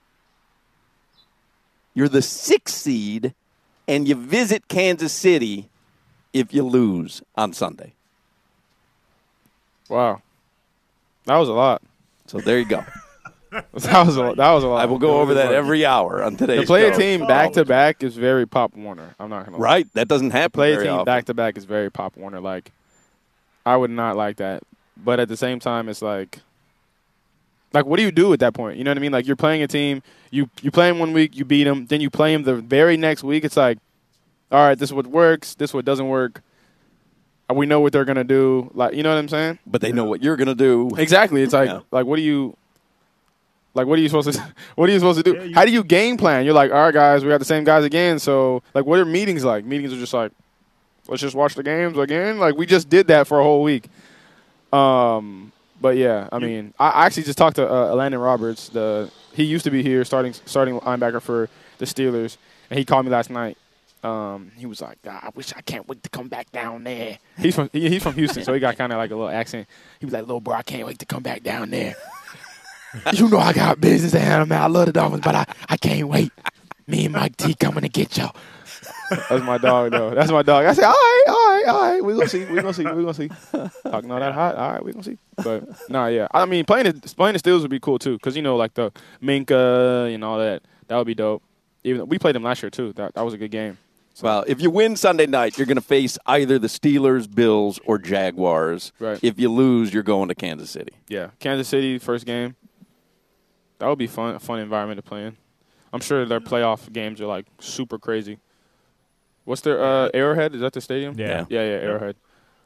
You're 1.94 2.08
the 2.08 2.20
sixth 2.20 2.74
seed, 2.74 3.32
and 3.86 4.08
you 4.08 4.16
visit 4.16 4.66
Kansas 4.66 5.12
City 5.12 5.68
if 6.32 6.52
you 6.52 6.64
lose 6.64 7.22
on 7.36 7.52
Sunday. 7.52 7.92
Wow. 9.88 10.20
That 11.26 11.36
was 11.36 11.48
a 11.48 11.52
lot. 11.52 11.80
So 12.26 12.38
there 12.40 12.58
you 12.58 12.66
go. 12.66 12.84
That 13.52 13.72
was 13.72 14.18
a 14.18 14.34
that 14.36 14.52
was 14.52 14.64
a 14.64 14.66
lot. 14.66 14.82
I 14.82 14.86
will 14.86 14.98
go 14.98 15.20
over 15.20 15.34
that 15.34 15.52
every 15.52 15.86
hour 15.86 16.22
on 16.22 16.36
today's 16.36 16.62
To 16.62 16.66
play 16.66 16.90
a 16.90 16.94
team 16.94 17.22
oh, 17.22 17.26
back 17.26 17.52
to 17.52 17.64
back 17.64 18.02
is 18.02 18.14
very 18.14 18.46
Pop 18.46 18.76
Warner. 18.76 19.14
I'm 19.18 19.30
not 19.30 19.46
gonna 19.46 19.56
lie. 19.56 19.62
Right, 19.62 19.94
that 19.94 20.08
doesn't 20.08 20.32
happen. 20.32 20.50
Play 20.50 20.74
a 20.74 20.82
team 20.82 21.04
back 21.04 21.26
to 21.26 21.34
back 21.34 21.56
is 21.56 21.64
very 21.64 21.90
Pop 21.90 22.18
Warner. 22.18 22.40
Like, 22.40 22.72
I 23.64 23.76
would 23.76 23.92
not 23.92 24.16
like 24.16 24.38
that. 24.38 24.62
But 24.96 25.20
at 25.20 25.28
the 25.28 25.36
same 25.36 25.60
time, 25.60 25.88
it's 25.88 26.02
like, 26.02 26.38
like 27.72 27.84
what 27.86 27.96
do 27.98 28.02
you 28.02 28.10
do 28.12 28.32
at 28.32 28.40
that 28.40 28.54
point? 28.54 28.78
You 28.78 28.84
know 28.84 28.90
what 28.90 28.98
I 28.98 29.00
mean? 29.00 29.12
Like 29.12 29.26
you're 29.26 29.36
playing 29.36 29.62
a 29.62 29.68
team, 29.68 30.02
you 30.30 30.48
you 30.62 30.70
play 30.70 30.88
them 30.88 30.98
one 30.98 31.12
week, 31.12 31.36
you 31.36 31.44
beat 31.44 31.64
them, 31.64 31.86
then 31.86 32.00
you 32.00 32.10
play 32.10 32.32
them 32.32 32.44
the 32.44 32.54
very 32.56 32.96
next 32.96 33.22
week. 33.22 33.44
It's 33.44 33.56
like, 33.56 33.78
all 34.50 34.60
right, 34.66 34.78
this 34.78 34.88
is 34.90 34.94
what 34.94 35.06
works, 35.06 35.54
this 35.54 35.70
is 35.70 35.74
what 35.74 35.84
doesn't 35.84 36.08
work. 36.08 36.42
We 37.52 37.64
know 37.66 37.78
what 37.80 37.92
they're 37.92 38.04
gonna 38.04 38.24
do. 38.24 38.70
Like, 38.74 38.94
you 38.94 39.02
know 39.04 39.10
what 39.12 39.18
I'm 39.18 39.28
saying? 39.28 39.58
but 39.66 39.80
they 39.80 39.92
know 39.92 40.04
what 40.04 40.20
you're 40.22 40.36
going 40.36 40.48
to 40.48 40.54
do. 40.56 40.90
Exactly. 40.98 41.42
It's 41.42 41.52
like 41.52 41.68
Yeah. 41.68 41.80
like 41.92 42.04
what 42.06 42.16
do 42.16 42.22
you 42.22 42.56
like 43.74 43.86
what 43.86 43.98
are 43.98 44.02
you 44.02 44.08
supposed 44.08 44.32
to 44.32 44.54
what 44.74 44.88
are 44.88 44.92
you 44.92 44.98
supposed 44.98 45.18
to 45.18 45.22
do? 45.22 45.34
Yeah, 45.38 45.42
you- 45.44 45.54
How 45.54 45.64
do 45.64 45.70
you 45.70 45.84
game 45.84 46.16
plan? 46.16 46.44
You're 46.44 46.54
like, 46.54 46.72
all 46.72 46.78
right 46.78 46.94
guys, 46.94 47.22
we 47.22 47.28
got 47.30 47.38
the 47.38 47.44
same 47.44 47.62
guys 47.64 47.84
again. 47.84 48.18
So 48.18 48.62
like 48.74 48.84
what 48.86 48.98
are 48.98 49.04
meetings 49.04 49.44
like? 49.44 49.64
Meetings 49.64 49.92
are 49.92 49.96
just 49.98 50.12
like, 50.14 50.32
let's 51.06 51.20
just 51.22 51.36
watch 51.36 51.54
the 51.54 51.62
games 51.62 51.96
again. 51.98 52.38
Like 52.38 52.56
we 52.56 52.66
just 52.66 52.88
did 52.88 53.06
that 53.08 53.28
for 53.28 53.38
a 53.38 53.42
whole 53.44 53.62
week. 53.62 53.84
Um 54.76 55.52
but 55.80 55.96
yeah, 55.96 56.28
I 56.32 56.38
mean, 56.38 56.74
I 56.78 57.06
actually 57.06 57.24
just 57.24 57.38
talked 57.38 57.56
to 57.56 57.68
uh, 57.68 57.94
Elandon 57.94 58.22
Roberts. 58.22 58.70
The 58.70 59.10
he 59.34 59.44
used 59.44 59.64
to 59.64 59.70
be 59.70 59.82
here 59.82 60.04
starting 60.04 60.32
starting 60.46 60.80
linebacker 60.80 61.22
for 61.22 61.50
the 61.78 61.86
Steelers, 61.86 62.38
and 62.70 62.78
he 62.78 62.84
called 62.84 63.04
me 63.06 63.12
last 63.12 63.30
night 63.30 63.58
Um, 64.02 64.52
he 64.56 64.66
was 64.66 64.80
like, 64.82 64.98
"Ah, 65.06 65.20
I 65.26 65.30
wish 65.34 65.52
I 65.56 65.62
can't 65.62 65.88
wait 65.88 66.02
to 66.04 66.10
come 66.10 66.28
back 66.28 66.50
down 66.52 66.84
there. 66.84 67.18
He's 67.38 67.54
from 67.56 67.70
he, 67.72 67.88
he's 67.90 68.02
from 68.02 68.14
Houston, 68.14 68.44
so 68.44 68.54
he 68.54 68.60
got 68.60 68.76
kind 68.78 68.92
of 68.92 68.98
like 68.98 69.10
a 69.10 69.16
little 69.16 69.30
accent. 69.30 69.68
He 70.00 70.06
was 70.06 70.12
like, 70.14 70.22
little 70.22 70.40
bro, 70.40 70.56
I 70.56 70.62
can't 70.62 70.86
wait 70.86 70.98
to 71.00 71.06
come 71.06 71.22
back 71.22 71.42
down 71.42 71.70
there. 71.70 71.96
you 73.12 73.28
know 73.28 73.38
I 73.38 73.52
got 73.52 73.80
business 73.80 74.12
to 74.12 74.20
handle, 74.20 74.46
man. 74.48 74.62
I 74.62 74.66
love 74.68 74.86
the 74.86 74.92
Dolphins, 74.92 75.22
but 75.24 75.34
I, 75.34 75.46
I 75.68 75.76
can't 75.76 76.08
wait. 76.08 76.32
Me 76.86 77.06
and 77.06 77.14
Mike 77.14 77.36
T 77.36 77.54
coming 77.54 77.82
to 77.82 77.88
get 77.88 78.16
y'all. 78.16 78.34
That's 79.28 79.44
my 79.44 79.58
dog, 79.58 79.92
though. 79.92 80.10
That's 80.14 80.30
my 80.30 80.42
dog. 80.42 80.66
I 80.66 80.72
said, 80.74 80.84
all 80.84 80.92
right, 80.92 81.24
all 81.28 81.34
right, 81.34 81.35
all 81.68 81.80
right. 81.80 82.04
We're 82.04 82.14
going 82.14 82.26
to 82.26 82.30
see. 82.30 82.44
We're 82.44 82.62
to 82.62 82.74
see. 82.74 82.84
We're 82.84 83.02
going 83.02 83.06
to 83.06 83.14
see. 83.14 83.30
Talking 83.90 84.10
all 84.10 84.20
that 84.20 84.32
hot. 84.32 84.56
All 84.56 84.72
right, 84.72 84.84
we're 84.84 84.92
going 84.92 85.04
to 85.04 85.10
see. 85.10 85.18
But, 85.36 85.90
nah, 85.90 86.06
yeah. 86.06 86.28
I 86.32 86.44
mean, 86.46 86.64
playing 86.64 86.84
the, 86.84 87.14
playing 87.14 87.34
the 87.34 87.40
Steelers 87.40 87.62
would 87.62 87.70
be 87.70 87.80
cool, 87.80 87.98
too, 87.98 88.14
because, 88.14 88.36
you 88.36 88.42
know, 88.42 88.56
like 88.56 88.74
the 88.74 88.92
Minka 89.20 90.08
and 90.10 90.24
all 90.24 90.38
that. 90.38 90.62
That 90.88 90.96
would 90.96 91.06
be 91.06 91.14
dope. 91.14 91.42
Even 91.84 92.08
We 92.08 92.18
played 92.18 92.34
them 92.34 92.42
last 92.42 92.62
year, 92.62 92.70
too. 92.70 92.92
That, 92.94 93.14
that 93.14 93.24
was 93.24 93.34
a 93.34 93.38
good 93.38 93.50
game. 93.50 93.78
Well, 94.22 94.44
if 94.46 94.62
you 94.62 94.70
win 94.70 94.96
Sunday 94.96 95.26
night, 95.26 95.58
you're 95.58 95.66
going 95.66 95.76
to 95.76 95.82
face 95.82 96.16
either 96.24 96.58
the 96.58 96.68
Steelers, 96.68 97.32
Bills, 97.32 97.78
or 97.84 97.98
Jaguars. 97.98 98.92
Right. 98.98 99.18
If 99.22 99.38
you 99.38 99.50
lose, 99.50 99.92
you're 99.92 100.02
going 100.02 100.28
to 100.28 100.34
Kansas 100.34 100.70
City. 100.70 100.94
Yeah, 101.08 101.30
Kansas 101.38 101.68
City 101.68 101.98
first 101.98 102.24
game. 102.24 102.56
That 103.78 103.88
would 103.88 103.98
be 103.98 104.06
fun. 104.06 104.34
A 104.34 104.40
fun 104.40 104.58
environment 104.60 104.96
to 104.98 105.02
play 105.02 105.26
in. 105.26 105.36
I'm 105.92 106.00
sure 106.00 106.24
their 106.24 106.40
playoff 106.40 106.90
games 106.92 107.20
are 107.20 107.26
like 107.26 107.46
super 107.58 107.98
crazy. 107.98 108.38
What's 109.46 109.62
their 109.62 109.82
uh, 109.82 110.10
Arrowhead? 110.12 110.54
Is 110.54 110.60
that 110.60 110.74
the 110.74 110.80
stadium? 110.82 111.14
Yeah. 111.18 111.46
yeah, 111.48 111.60
yeah. 111.62 111.86
Arrowhead. 111.86 112.16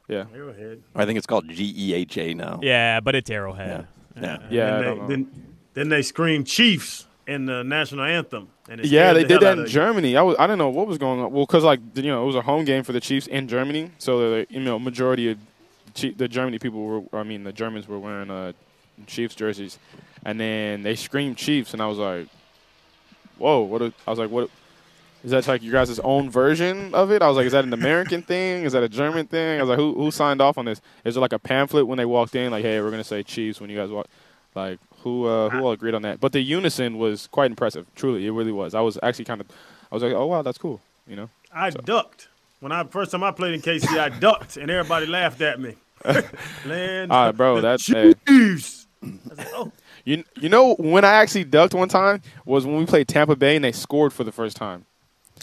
Yeah, 0.09 0.25
Arrowhead. 0.35 0.83
I 0.93 1.05
think 1.05 1.17
it's 1.17 1.27
called 1.27 1.47
GEHA 1.47 2.35
now. 2.35 2.59
Yeah, 2.61 2.99
but 2.99 3.15
it's 3.15 3.29
Arrowhead. 3.29 3.87
Yeah. 4.19 4.37
yeah. 4.49 4.77
I 4.77 4.81
Then 4.81 4.83
don't 4.83 4.97
they, 4.97 5.01
know. 5.01 5.07
then, 5.07 5.45
then 5.75 5.89
they 5.89 6.01
scream 6.01 6.43
Chiefs 6.43 7.05
in 7.27 7.45
the 7.45 7.63
national 7.63 8.03
anthem. 8.03 8.49
And 8.67 8.81
it 8.81 8.87
yeah, 8.87 9.13
they 9.13 9.21
the 9.21 9.27
did 9.29 9.41
that 9.41 9.59
in. 9.59 9.67
Germany. 9.67 10.17
I 10.17 10.21
was 10.23 10.35
I 10.39 10.47
didn't 10.47 10.57
know 10.59 10.69
what 10.69 10.87
was 10.87 10.97
going 10.97 11.19
on. 11.21 11.31
Well, 11.31 11.45
because 11.45 11.63
like 11.63 11.79
you 11.93 12.03
know 12.03 12.23
it 12.23 12.25
was 12.25 12.35
a 12.35 12.41
home 12.41 12.65
game 12.65 12.83
for 12.83 12.91
the 12.93 12.99
Chiefs 12.99 13.27
in 13.27 13.47
Germany, 13.47 13.91
so 13.99 14.19
the 14.19 14.47
you 14.49 14.59
know 14.59 14.79
majority 14.79 15.31
of 15.31 15.37
Chief, 15.93 16.17
the 16.17 16.27
Germany 16.27 16.57
people 16.59 16.83
were 16.83 17.01
I 17.13 17.23
mean 17.23 17.43
the 17.43 17.53
Germans 17.53 17.87
were 17.87 17.99
wearing 17.99 18.31
uh, 18.31 18.53
Chiefs 19.07 19.35
jerseys, 19.35 19.77
and 20.25 20.39
then 20.39 20.83
they 20.83 20.95
screamed 20.95 21.37
Chiefs, 21.37 21.73
and 21.73 21.81
I 21.81 21.85
was 21.87 21.99
like, 21.99 22.27
whoa, 23.37 23.61
what? 23.61 23.81
A, 23.81 23.93
I 24.07 24.09
was 24.09 24.19
like, 24.19 24.29
what? 24.31 24.49
Is 25.23 25.31
that 25.31 25.47
like 25.47 25.61
your 25.61 25.73
guys' 25.73 25.99
own 25.99 26.29
version 26.29 26.93
of 26.95 27.11
it? 27.11 27.21
I 27.21 27.27
was 27.27 27.37
like, 27.37 27.45
is 27.45 27.51
that 27.51 27.63
an 27.63 27.73
American 27.73 28.23
thing? 28.23 28.63
Is 28.63 28.73
that 28.73 28.81
a 28.81 28.89
German 28.89 29.27
thing? 29.27 29.59
I 29.59 29.61
was 29.63 29.69
like, 29.69 29.77
who 29.77 29.93
who 29.93 30.09
signed 30.11 30.41
off 30.41 30.57
on 30.57 30.65
this? 30.65 30.81
Is 31.05 31.15
there 31.15 31.21
like 31.21 31.33
a 31.33 31.39
pamphlet 31.39 31.85
when 31.87 31.97
they 31.97 32.05
walked 32.05 32.35
in, 32.35 32.51
like, 32.51 32.63
hey, 32.63 32.81
we're 32.81 32.89
gonna 32.91 33.03
say 33.03 33.21
Chiefs 33.23 33.61
when 33.61 33.69
you 33.69 33.77
guys 33.77 33.89
walk? 33.91 34.07
Like, 34.55 34.79
who 35.03 35.25
uh, 35.27 35.49
who 35.49 35.59
all 35.59 35.71
agreed 35.71 35.93
on 35.93 36.01
that? 36.01 36.19
But 36.19 36.31
the 36.31 36.41
unison 36.41 36.97
was 36.97 37.27
quite 37.27 37.51
impressive. 37.51 37.85
Truly, 37.95 38.25
it 38.25 38.31
really 38.31 38.51
was. 38.51 38.73
I 38.73 38.81
was 38.81 38.97
actually 39.03 39.25
kind 39.25 39.41
of, 39.41 39.47
I 39.91 39.95
was 39.95 40.03
like, 40.03 40.13
oh 40.13 40.25
wow, 40.25 40.41
that's 40.41 40.57
cool. 40.57 40.81
You 41.07 41.15
know? 41.15 41.29
I 41.53 41.69
ducked. 41.69 42.27
When 42.59 42.71
I 42.71 42.83
first 42.85 43.11
time 43.11 43.23
I 43.23 43.31
played 43.31 43.53
in 43.53 43.61
KC, 43.61 43.97
I 43.97 44.09
ducked, 44.09 44.57
and 44.57 44.69
everybody 44.71 45.05
laughed 45.05 45.41
at 45.41 45.59
me. 45.59 45.75
Land, 46.65 47.11
Ah, 47.11 47.31
bro, 47.31 47.55
the 47.57 47.61
that's 47.61 47.83
Chiefs. 47.85 48.87
Like, 49.03 49.47
oh, 49.53 49.71
you 50.05 50.23
you 50.39 50.49
know 50.49 50.75
when 50.75 51.03
I 51.05 51.13
actually 51.13 51.43
ducked 51.43 51.73
one 51.73 51.89
time 51.89 52.21
was 52.45 52.65
when 52.65 52.77
we 52.77 52.85
played 52.85 53.07
Tampa 53.07 53.35
Bay 53.35 53.55
and 53.55 53.65
they 53.65 53.71
scored 53.71 54.13
for 54.13 54.23
the 54.23 54.31
first 54.31 54.57
time. 54.57 54.85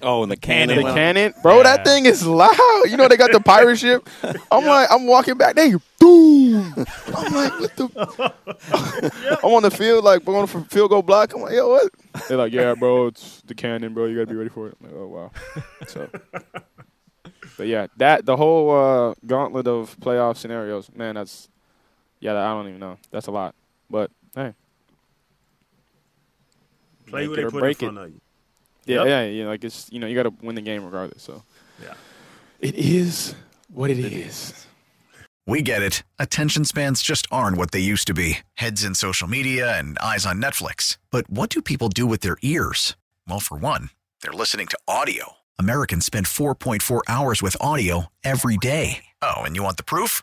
Oh, 0.01 0.23
and 0.23 0.31
the 0.31 0.37
cannon. 0.37 0.77
The 0.77 0.93
cannon, 0.95 1.35
bro, 1.43 1.57
Yeah. 1.59 1.63
that 1.65 1.85
thing 1.85 2.07
is 2.07 2.25
loud. 2.25 2.51
You 2.89 2.97
know 2.97 3.09
they 3.09 3.17
got 3.17 3.33
the 3.33 3.41
pirate 3.41 3.79
ship. 3.79 4.09
I'm 4.53 4.65
like, 4.65 4.89
I'm 4.93 5.07
walking 5.07 5.37
back, 5.37 5.57
they 5.57 5.75
boom. 5.99 6.73
I'm 7.17 7.33
like, 7.35 7.53
what 7.61 7.77
the? 7.77 8.33
I'm 9.43 9.53
on 9.53 9.63
the 9.65 9.71
field, 9.73 10.05
like, 10.05 10.25
we're 10.25 10.37
on 10.39 10.47
the 10.47 10.65
field 10.71 10.91
goal 10.91 11.03
block. 11.03 11.35
I'm 11.35 11.41
like, 11.43 11.53
yo, 11.55 11.69
what? 11.69 11.91
They're 12.29 12.37
like, 12.39 12.53
yeah, 12.53 12.75
bro, 12.75 13.09
it's 13.09 13.43
the 13.47 13.55
cannon, 13.57 13.93
bro. 13.93 14.07
You 14.07 14.15
gotta 14.17 14.27
be 14.29 14.37
ready 14.37 14.51
for 14.51 14.69
it. 14.69 14.77
I'm 14.81 14.87
like, 14.91 14.97
oh 15.01 15.07
wow. 15.09 15.31
So, 15.89 16.09
but 17.57 17.67
yeah, 17.67 17.89
that 17.97 18.25
the 18.25 18.37
whole 18.37 18.71
uh, 19.11 19.15
gauntlet 19.27 19.67
of 19.67 19.99
playoff 19.99 20.37
scenarios, 20.37 20.89
man, 20.95 21.17
that's 21.17 21.49
yeah, 22.21 22.33
I 22.39 22.55
don't 22.55 22.69
even 22.69 22.79
know. 22.81 22.99
That's 23.11 23.27
a 23.27 23.33
lot, 23.33 23.55
but 23.91 24.13
hey, 24.37 24.55
play 27.07 27.23
Make 27.27 27.31
what 27.31 27.39
it 27.39 27.43
they 27.43 27.47
or 27.47 27.51
put 27.51 27.57
in 27.57 27.61
break 27.61 27.83
it. 27.83 27.87
of 27.97 28.11
you. 28.11 28.21
Yeah, 28.89 28.97
Yep. 29.05 29.07
yeah, 29.07 29.25
yeah. 29.27 29.47
Like 29.47 29.65
it's 29.65 29.89
you 29.93 30.01
know 30.01 30.07
you 30.07 30.15
got 30.17 30.25
to 30.25 30.35
win 30.45 30.55
the 30.57 30.63
game 30.63 30.85
regardless. 30.85 31.23
So 31.23 31.43
Yeah. 31.83 31.95
it 32.61 32.75
is 32.75 33.35
what 33.69 33.91
it 33.91 33.99
is. 33.99 34.67
We 35.47 35.63
get 35.63 35.83
it. 35.83 36.03
Attention 36.19 36.65
spans 36.67 37.01
just 37.01 37.27
aren't 37.31 37.57
what 37.57 37.71
they 37.71 37.81
used 37.81 38.07
to 38.09 38.15
be 38.15 38.39
heads 38.55 38.85
in 38.85 38.95
social 38.95 39.27
media 39.29 39.79
and 39.79 39.99
eyes 39.99 40.27
on 40.27 40.43
Netflix. 40.43 40.99
But 41.11 41.29
what 41.31 41.49
do 41.51 41.63
people 41.63 41.89
do 41.89 42.07
with 42.07 42.21
their 42.21 42.37
ears? 42.43 42.97
Well, 43.27 43.41
for 43.41 43.57
one, 43.57 43.89
they're 44.23 44.33
listening 44.33 44.67
to 44.69 44.79
audio. 44.87 45.37
Americans 45.59 46.05
spend 46.05 46.27
4.4 46.27 47.01
hours 47.09 47.41
with 47.43 47.57
audio 47.63 48.07
every 48.23 48.59
day. 48.59 49.05
Oh, 49.23 49.39
and 49.39 49.57
you 49.57 49.63
want 49.63 49.77
the 49.79 49.83
proof? 49.85 50.23